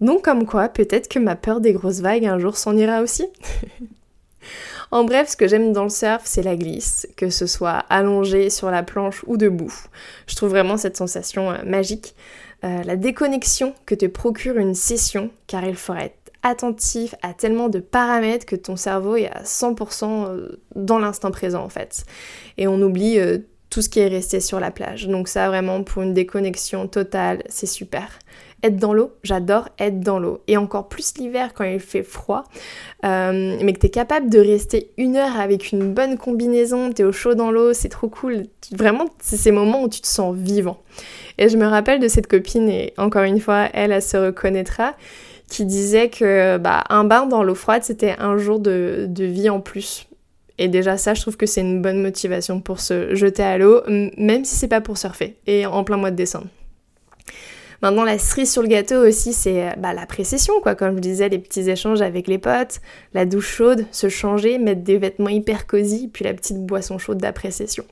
Donc 0.00 0.24
comme 0.24 0.46
quoi, 0.46 0.68
peut-être 0.68 1.08
que 1.08 1.18
ma 1.18 1.36
peur 1.36 1.60
des 1.60 1.72
grosses 1.72 2.00
vagues 2.00 2.26
un 2.26 2.38
jour 2.38 2.56
s'en 2.56 2.76
ira 2.76 3.00
aussi. 3.00 3.26
en 4.92 5.04
bref, 5.04 5.30
ce 5.30 5.36
que 5.38 5.48
j'aime 5.48 5.72
dans 5.72 5.84
le 5.84 5.88
surf, 5.88 6.20
c'est 6.26 6.42
la 6.42 6.54
glisse, 6.54 7.08
que 7.16 7.30
ce 7.30 7.46
soit 7.46 7.78
allongé 7.88 8.50
sur 8.50 8.70
la 8.70 8.82
planche 8.82 9.24
ou 9.26 9.38
debout. 9.38 9.72
Je 10.26 10.36
trouve 10.36 10.50
vraiment 10.50 10.76
cette 10.76 10.98
sensation 10.98 11.50
euh, 11.50 11.62
magique. 11.64 12.14
Euh, 12.62 12.82
la 12.84 12.96
déconnexion 12.96 13.74
que 13.86 13.94
te 13.94 14.04
procure 14.04 14.58
une 14.58 14.74
session, 14.74 15.30
car 15.46 15.64
il 15.64 15.76
faut 15.76 15.94
être 15.94 16.30
attentif 16.42 17.14
à 17.22 17.32
tellement 17.32 17.70
de 17.70 17.78
paramètres 17.78 18.44
que 18.44 18.54
ton 18.54 18.76
cerveau 18.76 19.16
est 19.16 19.30
à 19.30 19.44
100% 19.44 20.26
euh, 20.26 20.60
dans 20.76 20.98
l'instant 20.98 21.30
présent 21.30 21.64
en 21.64 21.70
fait. 21.70 22.04
Et 22.58 22.68
on 22.68 22.80
oublie 22.82 23.18
tout 23.70 23.80
ce 23.80 23.88
qui 23.88 24.00
est 24.00 24.08
resté 24.08 24.40
sur 24.40 24.60
la 24.60 24.70
plage. 24.70 25.08
Donc 25.08 25.26
ça 25.26 25.48
vraiment 25.48 25.82
pour 25.82 26.02
une 26.02 26.12
déconnexion 26.12 26.86
totale, 26.86 27.42
c'est 27.48 27.66
super. 27.66 28.18
Être 28.62 28.76
dans 28.76 28.92
l'eau, 28.92 29.10
j'adore 29.24 29.68
être 29.78 30.00
dans 30.00 30.20
l'eau. 30.20 30.40
Et 30.46 30.56
encore 30.56 30.88
plus 30.88 31.14
l'hiver 31.18 31.52
quand 31.54 31.64
il 31.64 31.80
fait 31.80 32.04
froid, 32.04 32.44
euh, 33.04 33.56
mais 33.60 33.72
que 33.72 33.80
tu 33.80 33.86
es 33.86 33.90
capable 33.90 34.30
de 34.30 34.38
rester 34.38 34.92
une 34.98 35.16
heure 35.16 35.40
avec 35.40 35.72
une 35.72 35.92
bonne 35.92 36.16
combinaison, 36.16 36.92
tu 36.92 37.02
es 37.02 37.04
au 37.04 37.12
chaud 37.12 37.34
dans 37.34 37.50
l'eau, 37.50 37.72
c'est 37.72 37.88
trop 37.88 38.08
cool. 38.08 38.44
Vraiment, 38.70 39.06
c'est 39.20 39.36
ces 39.36 39.50
moments 39.50 39.82
où 39.82 39.88
tu 39.88 40.00
te 40.00 40.06
sens 40.06 40.36
vivant. 40.36 40.78
Et 41.38 41.48
je 41.48 41.56
me 41.56 41.66
rappelle 41.66 41.98
de 41.98 42.08
cette 42.08 42.28
copine, 42.28 42.68
et 42.68 42.94
encore 42.98 43.24
une 43.24 43.40
fois, 43.40 43.68
elle, 43.72 43.90
elle 43.90 44.02
se 44.02 44.16
reconnaîtra, 44.16 44.94
qui 45.48 45.64
disait 45.64 46.08
que 46.08 46.56
bah, 46.58 46.84
un 46.88 47.04
bain 47.04 47.26
dans 47.26 47.42
l'eau 47.42 47.54
froide, 47.56 47.82
c'était 47.82 48.14
un 48.18 48.38
jour 48.38 48.60
de, 48.60 49.06
de 49.08 49.24
vie 49.24 49.50
en 49.50 49.60
plus. 49.60 50.06
Et 50.58 50.68
déjà 50.68 50.96
ça, 50.96 51.14
je 51.14 51.22
trouve 51.22 51.36
que 51.36 51.46
c'est 51.46 51.62
une 51.62 51.82
bonne 51.82 52.00
motivation 52.00 52.60
pour 52.60 52.78
se 52.78 53.14
jeter 53.14 53.42
à 53.42 53.58
l'eau, 53.58 53.80
même 53.88 54.44
si 54.44 54.54
c'est 54.54 54.68
pas 54.68 54.80
pour 54.80 54.98
surfer, 54.98 55.36
et 55.48 55.66
en 55.66 55.82
plein 55.82 55.96
mois 55.96 56.12
de 56.12 56.16
décembre. 56.16 56.46
Maintenant, 57.82 58.04
la 58.04 58.18
cerise 58.18 58.52
sur 58.52 58.62
le 58.62 58.68
gâteau 58.68 59.06
aussi, 59.06 59.32
c'est 59.32 59.74
bah, 59.76 59.92
la 59.92 60.06
précession, 60.06 60.54
quoi. 60.62 60.76
Comme 60.76 60.96
je 60.96 61.00
disais, 61.00 61.28
les 61.28 61.38
petits 61.38 61.68
échanges 61.68 62.00
avec 62.00 62.28
les 62.28 62.38
potes, 62.38 62.80
la 63.12 63.26
douche 63.26 63.48
chaude, 63.48 63.86
se 63.90 64.08
changer, 64.08 64.58
mettre 64.58 64.82
des 64.82 64.98
vêtements 64.98 65.28
hyper 65.28 65.66
cosy, 65.66 66.08
puis 66.12 66.24
la 66.24 66.32
petite 66.32 66.64
boisson 66.64 66.98
chaude 66.98 67.18
d'appréciation. 67.18 67.84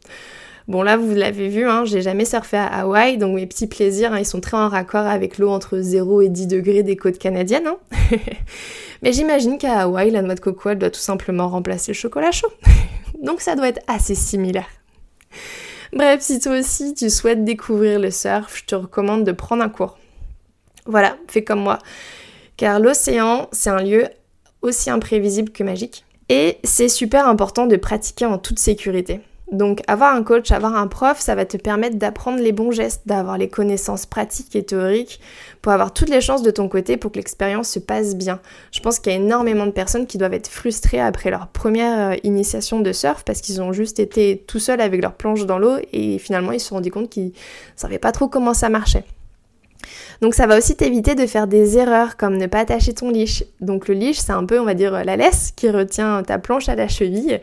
Bon 0.68 0.82
là, 0.82 0.96
vous 0.96 1.12
l'avez 1.14 1.48
vu, 1.48 1.66
hein, 1.66 1.84
j'ai 1.84 2.00
jamais 2.00 2.24
surfé 2.24 2.56
à 2.56 2.66
Hawaï, 2.66 3.18
donc 3.18 3.34
mes 3.34 3.46
petits 3.46 3.66
plaisirs, 3.66 4.12
hein, 4.12 4.20
ils 4.20 4.24
sont 4.24 4.40
très 4.40 4.56
en 4.56 4.68
raccord 4.68 5.04
avec 5.04 5.38
l'eau 5.38 5.50
entre 5.50 5.80
0 5.80 6.22
et 6.22 6.28
10 6.28 6.46
degrés 6.46 6.84
des 6.84 6.94
côtes 6.94 7.18
canadiennes. 7.18 7.66
Hein. 7.66 7.78
Mais 9.02 9.12
j'imagine 9.12 9.58
qu'à 9.58 9.80
Hawaï, 9.80 10.12
la 10.12 10.22
noix 10.22 10.36
de 10.36 10.40
coco, 10.40 10.68
elle 10.68 10.78
doit 10.78 10.90
tout 10.90 11.00
simplement 11.00 11.48
remplacer 11.48 11.90
le 11.90 11.96
chocolat 11.96 12.30
chaud. 12.30 12.52
Donc 13.22 13.40
ça 13.40 13.56
doit 13.56 13.66
être 13.66 13.82
assez 13.88 14.14
similaire. 14.14 14.68
Bref, 15.92 16.20
si 16.20 16.38
toi 16.38 16.58
aussi 16.58 16.94
tu 16.94 17.10
souhaites 17.10 17.44
découvrir 17.44 17.98
le 17.98 18.10
surf, 18.10 18.56
je 18.56 18.64
te 18.64 18.74
recommande 18.74 19.24
de 19.24 19.32
prendre 19.32 19.62
un 19.62 19.68
cours. 19.68 19.98
Voilà, 20.86 21.16
fais 21.28 21.42
comme 21.42 21.60
moi. 21.60 21.78
Car 22.56 22.78
l'océan, 22.78 23.48
c'est 23.52 23.70
un 23.70 23.82
lieu 23.82 24.06
aussi 24.62 24.90
imprévisible 24.90 25.50
que 25.50 25.64
magique. 25.64 26.04
Et 26.28 26.58
c'est 26.62 26.88
super 26.88 27.26
important 27.26 27.66
de 27.66 27.76
pratiquer 27.76 28.26
en 28.26 28.38
toute 28.38 28.58
sécurité. 28.58 29.20
Donc 29.52 29.82
avoir 29.88 30.14
un 30.14 30.22
coach, 30.22 30.52
avoir 30.52 30.76
un 30.76 30.86
prof, 30.86 31.18
ça 31.18 31.34
va 31.34 31.44
te 31.44 31.56
permettre 31.56 31.96
d'apprendre 31.96 32.38
les 32.38 32.52
bons 32.52 32.70
gestes, 32.70 33.02
d'avoir 33.06 33.36
les 33.36 33.48
connaissances 33.48 34.06
pratiques 34.06 34.54
et 34.54 34.62
théoriques 34.64 35.20
pour 35.60 35.72
avoir 35.72 35.92
toutes 35.92 36.08
les 36.08 36.20
chances 36.20 36.42
de 36.42 36.52
ton 36.52 36.68
côté 36.68 36.96
pour 36.96 37.10
que 37.10 37.16
l'expérience 37.16 37.68
se 37.68 37.80
passe 37.80 38.14
bien. 38.14 38.40
Je 38.70 38.78
pense 38.78 39.00
qu'il 39.00 39.12
y 39.12 39.16
a 39.16 39.18
énormément 39.18 39.66
de 39.66 39.72
personnes 39.72 40.06
qui 40.06 40.18
doivent 40.18 40.34
être 40.34 40.48
frustrées 40.48 41.00
après 41.00 41.30
leur 41.30 41.48
première 41.48 42.12
euh, 42.12 42.16
initiation 42.22 42.78
de 42.78 42.92
surf 42.92 43.24
parce 43.24 43.40
qu'ils 43.40 43.60
ont 43.60 43.72
juste 43.72 43.98
été 43.98 44.44
tout 44.46 44.60
seuls 44.60 44.80
avec 44.80 45.02
leur 45.02 45.14
planche 45.14 45.44
dans 45.46 45.58
l'eau 45.58 45.78
et 45.92 46.18
finalement 46.18 46.52
ils 46.52 46.60
se 46.60 46.68
sont 46.68 46.76
rendus 46.76 46.92
compte 46.92 47.10
qu'ils 47.10 47.26
ne 47.26 47.30
savaient 47.74 47.98
pas 47.98 48.12
trop 48.12 48.28
comment 48.28 48.54
ça 48.54 48.68
marchait. 48.68 49.04
Donc 50.20 50.34
ça 50.34 50.46
va 50.46 50.58
aussi 50.58 50.76
t'éviter 50.76 51.14
de 51.14 51.26
faire 51.26 51.46
des 51.46 51.76
erreurs 51.78 52.16
comme 52.16 52.36
ne 52.36 52.46
pas 52.46 52.60
attacher 52.60 52.92
ton 52.92 53.10
leash. 53.10 53.42
Donc 53.60 53.88
le 53.88 53.94
leash 53.94 54.18
c'est 54.18 54.32
un 54.32 54.44
peu 54.44 54.60
on 54.60 54.64
va 54.64 54.74
dire 54.74 54.92
la 54.92 55.16
laisse 55.16 55.52
qui 55.56 55.70
retient 55.70 56.22
ta 56.22 56.38
planche 56.38 56.68
à 56.68 56.76
la 56.76 56.86
cheville 56.86 57.40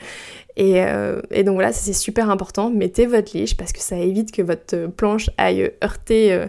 euh, 0.60 1.22
et, 1.32 1.44
donc 1.44 1.56
voilà, 1.56 1.72
c'est 1.72 1.94
super 1.94 2.30
important. 2.30 2.70
Mettez 2.70 3.06
votre 3.06 3.38
leash 3.38 3.56
parce 3.56 3.72
que 3.72 3.80
ça 3.80 3.98
évite 3.98 4.32
que 4.32 4.42
votre 4.42 4.88
planche 4.88 5.30
aille 5.38 5.72
heurter 5.84 6.34
euh, 6.34 6.48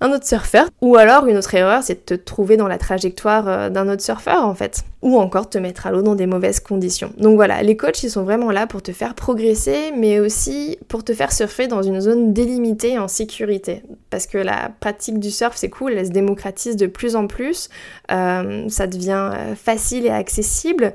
un 0.00 0.10
autre 0.12 0.26
surfeur. 0.26 0.68
Ou 0.80 0.96
alors, 0.96 1.26
une 1.26 1.36
autre 1.36 1.54
erreur, 1.54 1.82
c'est 1.82 2.10
de 2.10 2.16
te 2.16 2.22
trouver 2.22 2.56
dans 2.56 2.68
la 2.68 2.78
trajectoire 2.78 3.48
euh, 3.48 3.68
d'un 3.68 3.88
autre 3.90 4.02
surfeur 4.02 4.44
en 4.44 4.54
fait. 4.54 4.82
Ou 5.02 5.18
encore 5.18 5.50
te 5.50 5.58
mettre 5.58 5.86
à 5.86 5.90
l'eau 5.90 6.02
dans 6.02 6.14
des 6.14 6.26
mauvaises 6.26 6.60
conditions. 6.60 7.12
Donc 7.18 7.36
voilà, 7.36 7.62
les 7.62 7.76
coachs, 7.76 8.02
ils 8.02 8.10
sont 8.10 8.22
vraiment 8.22 8.50
là 8.50 8.66
pour 8.66 8.82
te 8.82 8.92
faire 8.92 9.14
progresser, 9.14 9.92
mais 9.96 10.20
aussi 10.20 10.78
pour 10.88 11.04
te 11.04 11.12
faire 11.12 11.32
surfer 11.32 11.66
dans 11.68 11.82
une 11.82 12.00
zone 12.00 12.32
délimitée 12.32 12.98
en 12.98 13.08
sécurité. 13.08 13.82
Parce 14.08 14.26
que 14.26 14.38
la 14.38 14.70
pratique 14.80 15.18
du 15.18 15.30
surf, 15.30 15.56
c'est 15.56 15.70
cool, 15.70 15.92
elle 15.92 16.06
se 16.06 16.10
démocratise 16.10 16.76
de 16.76 16.86
plus 16.86 17.16
en 17.16 17.26
plus. 17.26 17.68
ça 18.08 18.86
devient 18.86 19.30
facile 19.56 20.06
et 20.06 20.10
accessible. 20.10 20.94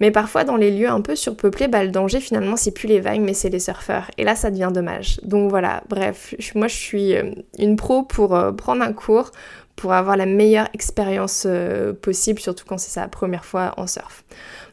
Mais 0.00 0.10
parfois, 0.10 0.44
dans 0.44 0.56
les 0.56 0.70
lieux 0.70 0.88
un 0.88 1.02
peu 1.02 1.14
surpeuplés, 1.14 1.68
bah, 1.68 1.84
le 1.84 1.90
danger 1.90 2.20
finalement, 2.20 2.56
c'est 2.56 2.72
plus 2.72 2.88
les 2.88 3.00
vagues, 3.00 3.20
mais 3.20 3.34
c'est 3.34 3.50
les 3.50 3.60
surfeurs. 3.60 4.10
Et 4.18 4.24
là, 4.24 4.34
ça 4.34 4.50
devient 4.50 4.70
dommage. 4.72 5.20
Donc 5.22 5.50
voilà, 5.50 5.82
bref, 5.88 6.34
moi 6.54 6.68
je 6.68 6.74
suis 6.76 7.14
euh, 7.14 7.30
une 7.58 7.76
pro 7.76 8.02
pour 8.02 8.34
euh, 8.34 8.52
prendre 8.52 8.82
un 8.82 8.92
cours, 8.92 9.30
pour 9.76 9.92
avoir 9.92 10.16
la 10.16 10.26
meilleure 10.26 10.68
expérience 10.72 11.44
euh, 11.46 11.92
possible, 11.92 12.40
surtout 12.40 12.64
quand 12.66 12.78
c'est 12.78 12.90
sa 12.90 13.08
première 13.08 13.44
fois 13.44 13.74
en 13.76 13.86
surf. 13.86 14.24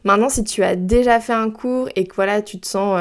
Maintenant, 0.04 0.28
si 0.28 0.44
tu 0.44 0.62
as 0.62 0.76
déjà 0.76 1.20
fait 1.20 1.32
un 1.32 1.50
cours 1.50 1.88
et 1.96 2.06
que 2.06 2.14
voilà, 2.14 2.40
tu 2.40 2.58
te 2.58 2.66
sens 2.66 3.00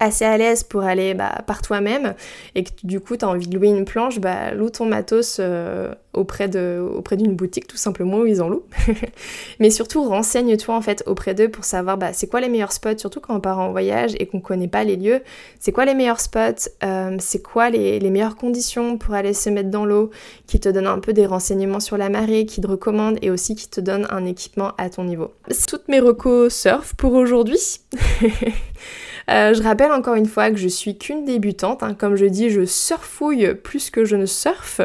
assez 0.00 0.24
à 0.24 0.36
l'aise 0.36 0.64
pour 0.64 0.82
aller 0.82 1.14
bah, 1.14 1.42
par 1.46 1.62
toi-même 1.62 2.14
et 2.54 2.64
que 2.64 2.70
du 2.82 3.00
coup 3.00 3.16
tu 3.16 3.24
as 3.24 3.28
envie 3.28 3.46
de 3.46 3.54
louer 3.54 3.68
une 3.68 3.84
planche, 3.84 4.18
bah, 4.18 4.52
loue 4.52 4.70
ton 4.70 4.86
matos 4.86 5.36
euh, 5.38 5.94
auprès 6.14 6.48
d'une 6.48 7.36
boutique 7.36 7.68
tout 7.68 7.76
simplement 7.76 8.18
où 8.18 8.26
ils 8.26 8.42
en 8.42 8.48
louent. 8.48 8.64
Mais 9.60 9.70
surtout 9.70 10.02
renseigne-toi 10.02 10.74
en 10.74 10.80
fait 10.80 11.04
auprès 11.06 11.34
d'eux 11.34 11.50
pour 11.50 11.64
savoir 11.64 11.98
bah, 11.98 12.12
c'est 12.12 12.26
quoi 12.26 12.40
les 12.40 12.48
meilleurs 12.48 12.72
spots, 12.72 12.98
surtout 12.98 13.20
quand 13.20 13.36
on 13.36 13.40
part 13.40 13.58
en 13.58 13.70
voyage 13.70 14.12
et 14.18 14.26
qu'on 14.26 14.40
connaît 14.40 14.68
pas 14.68 14.84
les 14.84 14.96
lieux, 14.96 15.20
c'est 15.60 15.70
quoi 15.70 15.84
les 15.84 15.94
meilleurs 15.94 16.20
spots, 16.20 16.70
euh, 16.82 17.16
c'est 17.20 17.42
quoi 17.42 17.68
les, 17.68 18.00
les, 18.00 18.10
meilleures 18.10 18.36
conditions 18.36 18.96
pour 18.96 19.14
aller 19.14 19.34
se 19.34 19.50
mettre 19.50 19.70
dans 19.70 19.84
l'eau, 19.84 20.10
qui 20.46 20.58
te 20.58 20.68
donne 20.68 20.86
un 20.86 20.98
peu 20.98 21.12
des 21.12 21.26
renseignements 21.26 21.80
sur 21.80 21.98
la 21.98 22.08
marée, 22.08 22.46
qui 22.46 22.60
te 22.60 22.66
recommande 22.66 23.18
et 23.22 23.30
aussi 23.30 23.54
qui 23.54 23.68
te 23.68 23.80
donne 23.80 24.06
un 24.10 24.24
équipement 24.24 24.72
à 24.78 24.88
ton 24.88 25.04
niveau. 25.04 25.32
Toutes 25.68 25.88
mes 25.88 26.00
recos 26.00 26.52
surf 26.54 26.94
pour 26.96 27.12
aujourd'hui. 27.12 27.80
Euh, 29.30 29.54
je 29.54 29.62
rappelle 29.62 29.92
encore 29.92 30.16
une 30.16 30.26
fois 30.26 30.50
que 30.50 30.56
je 30.56 30.68
suis 30.68 30.98
qu'une 30.98 31.24
débutante. 31.24 31.82
Hein. 31.82 31.94
Comme 31.94 32.16
je 32.16 32.26
dis, 32.26 32.50
je 32.50 32.64
surfouille 32.64 33.54
plus 33.54 33.90
que 33.90 34.04
je 34.04 34.16
ne 34.16 34.26
surfe. 34.26 34.80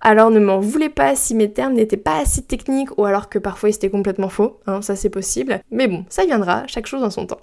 Alors 0.00 0.30
ne 0.30 0.40
m'en 0.40 0.58
voulez 0.58 0.90
pas 0.90 1.16
si 1.16 1.34
mes 1.34 1.50
termes 1.50 1.74
n'étaient 1.74 1.96
pas 1.96 2.18
assez 2.18 2.42
techniques 2.42 2.96
ou 2.98 3.04
alors 3.04 3.28
que 3.28 3.38
parfois 3.38 3.70
ils 3.70 3.74
étaient 3.74 3.90
complètement 3.90 4.28
faux. 4.28 4.60
Hein, 4.66 4.82
ça 4.82 4.96
c'est 4.96 5.10
possible. 5.10 5.60
Mais 5.70 5.88
bon, 5.88 6.04
ça 6.08 6.24
viendra, 6.24 6.66
chaque 6.66 6.86
chose 6.86 7.02
en 7.02 7.10
son 7.10 7.26
temps. 7.26 7.40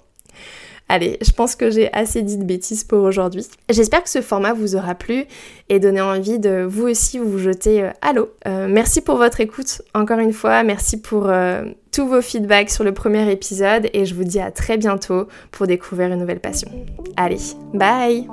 Allez, 0.92 1.16
je 1.22 1.30
pense 1.30 1.56
que 1.56 1.70
j'ai 1.70 1.90
assez 1.94 2.20
dit 2.20 2.36
de 2.36 2.44
bêtises 2.44 2.84
pour 2.84 3.02
aujourd'hui. 3.02 3.46
J'espère 3.70 4.02
que 4.02 4.10
ce 4.10 4.20
format 4.20 4.52
vous 4.52 4.76
aura 4.76 4.94
plu 4.94 5.24
et 5.70 5.80
donné 5.80 6.02
envie 6.02 6.38
de 6.38 6.66
vous 6.68 6.86
aussi 6.86 7.18
vous 7.18 7.38
jeter 7.38 7.84
euh, 7.84 7.90
à 8.02 8.12
l'eau. 8.12 8.28
Euh, 8.46 8.66
merci 8.68 9.00
pour 9.00 9.16
votre 9.16 9.40
écoute, 9.40 9.80
encore 9.94 10.18
une 10.18 10.34
fois, 10.34 10.62
merci 10.62 11.00
pour 11.00 11.30
euh, 11.30 11.64
tous 11.92 12.06
vos 12.06 12.20
feedbacks 12.20 12.68
sur 12.68 12.84
le 12.84 12.92
premier 12.92 13.32
épisode 13.32 13.88
et 13.94 14.04
je 14.04 14.14
vous 14.14 14.24
dis 14.24 14.38
à 14.38 14.50
très 14.50 14.76
bientôt 14.76 15.28
pour 15.50 15.66
découvrir 15.66 16.12
une 16.12 16.18
nouvelle 16.18 16.40
passion. 16.40 16.70
Allez, 17.16 17.40
bye 17.72 18.28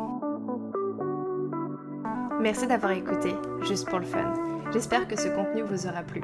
Merci 2.41 2.67
d'avoir 2.67 2.91
écouté, 2.91 3.29
juste 3.61 3.87
pour 3.87 3.99
le 3.99 4.05
fun. 4.05 4.33
J'espère 4.73 5.07
que 5.07 5.17
ce 5.17 5.29
contenu 5.29 5.61
vous 5.61 5.87
aura 5.87 6.03
plu. 6.03 6.21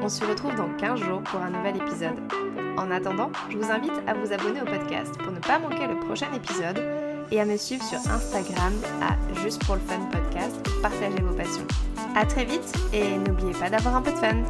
On 0.00 0.08
se 0.08 0.24
retrouve 0.24 0.54
dans 0.54 0.72
15 0.76 1.00
jours 1.00 1.22
pour 1.22 1.40
un 1.40 1.50
nouvel 1.50 1.74
épisode. 1.76 2.61
En 2.76 2.90
attendant, 2.90 3.30
je 3.50 3.56
vous 3.56 3.70
invite 3.70 3.92
à 4.06 4.14
vous 4.14 4.32
abonner 4.32 4.62
au 4.62 4.64
podcast 4.64 5.16
pour 5.18 5.32
ne 5.32 5.38
pas 5.38 5.58
manquer 5.58 5.86
le 5.86 5.98
prochain 6.00 6.32
épisode 6.34 6.82
et 7.30 7.40
à 7.40 7.44
me 7.44 7.56
suivre 7.56 7.84
sur 7.84 7.98
Instagram 7.98 8.72
à 9.02 9.16
Juste 9.42 9.64
pour 9.64 9.74
le 9.74 9.80
Fun 9.80 10.00
Podcast 10.10 10.62
pour 10.62 10.80
partager 10.80 11.20
vos 11.22 11.34
passions. 11.34 11.66
A 12.14 12.24
très 12.24 12.44
vite 12.44 12.72
et 12.92 13.16
n'oubliez 13.18 13.52
pas 13.52 13.70
d'avoir 13.70 13.96
un 13.96 14.02
peu 14.02 14.12
de 14.12 14.16
fun 14.16 14.42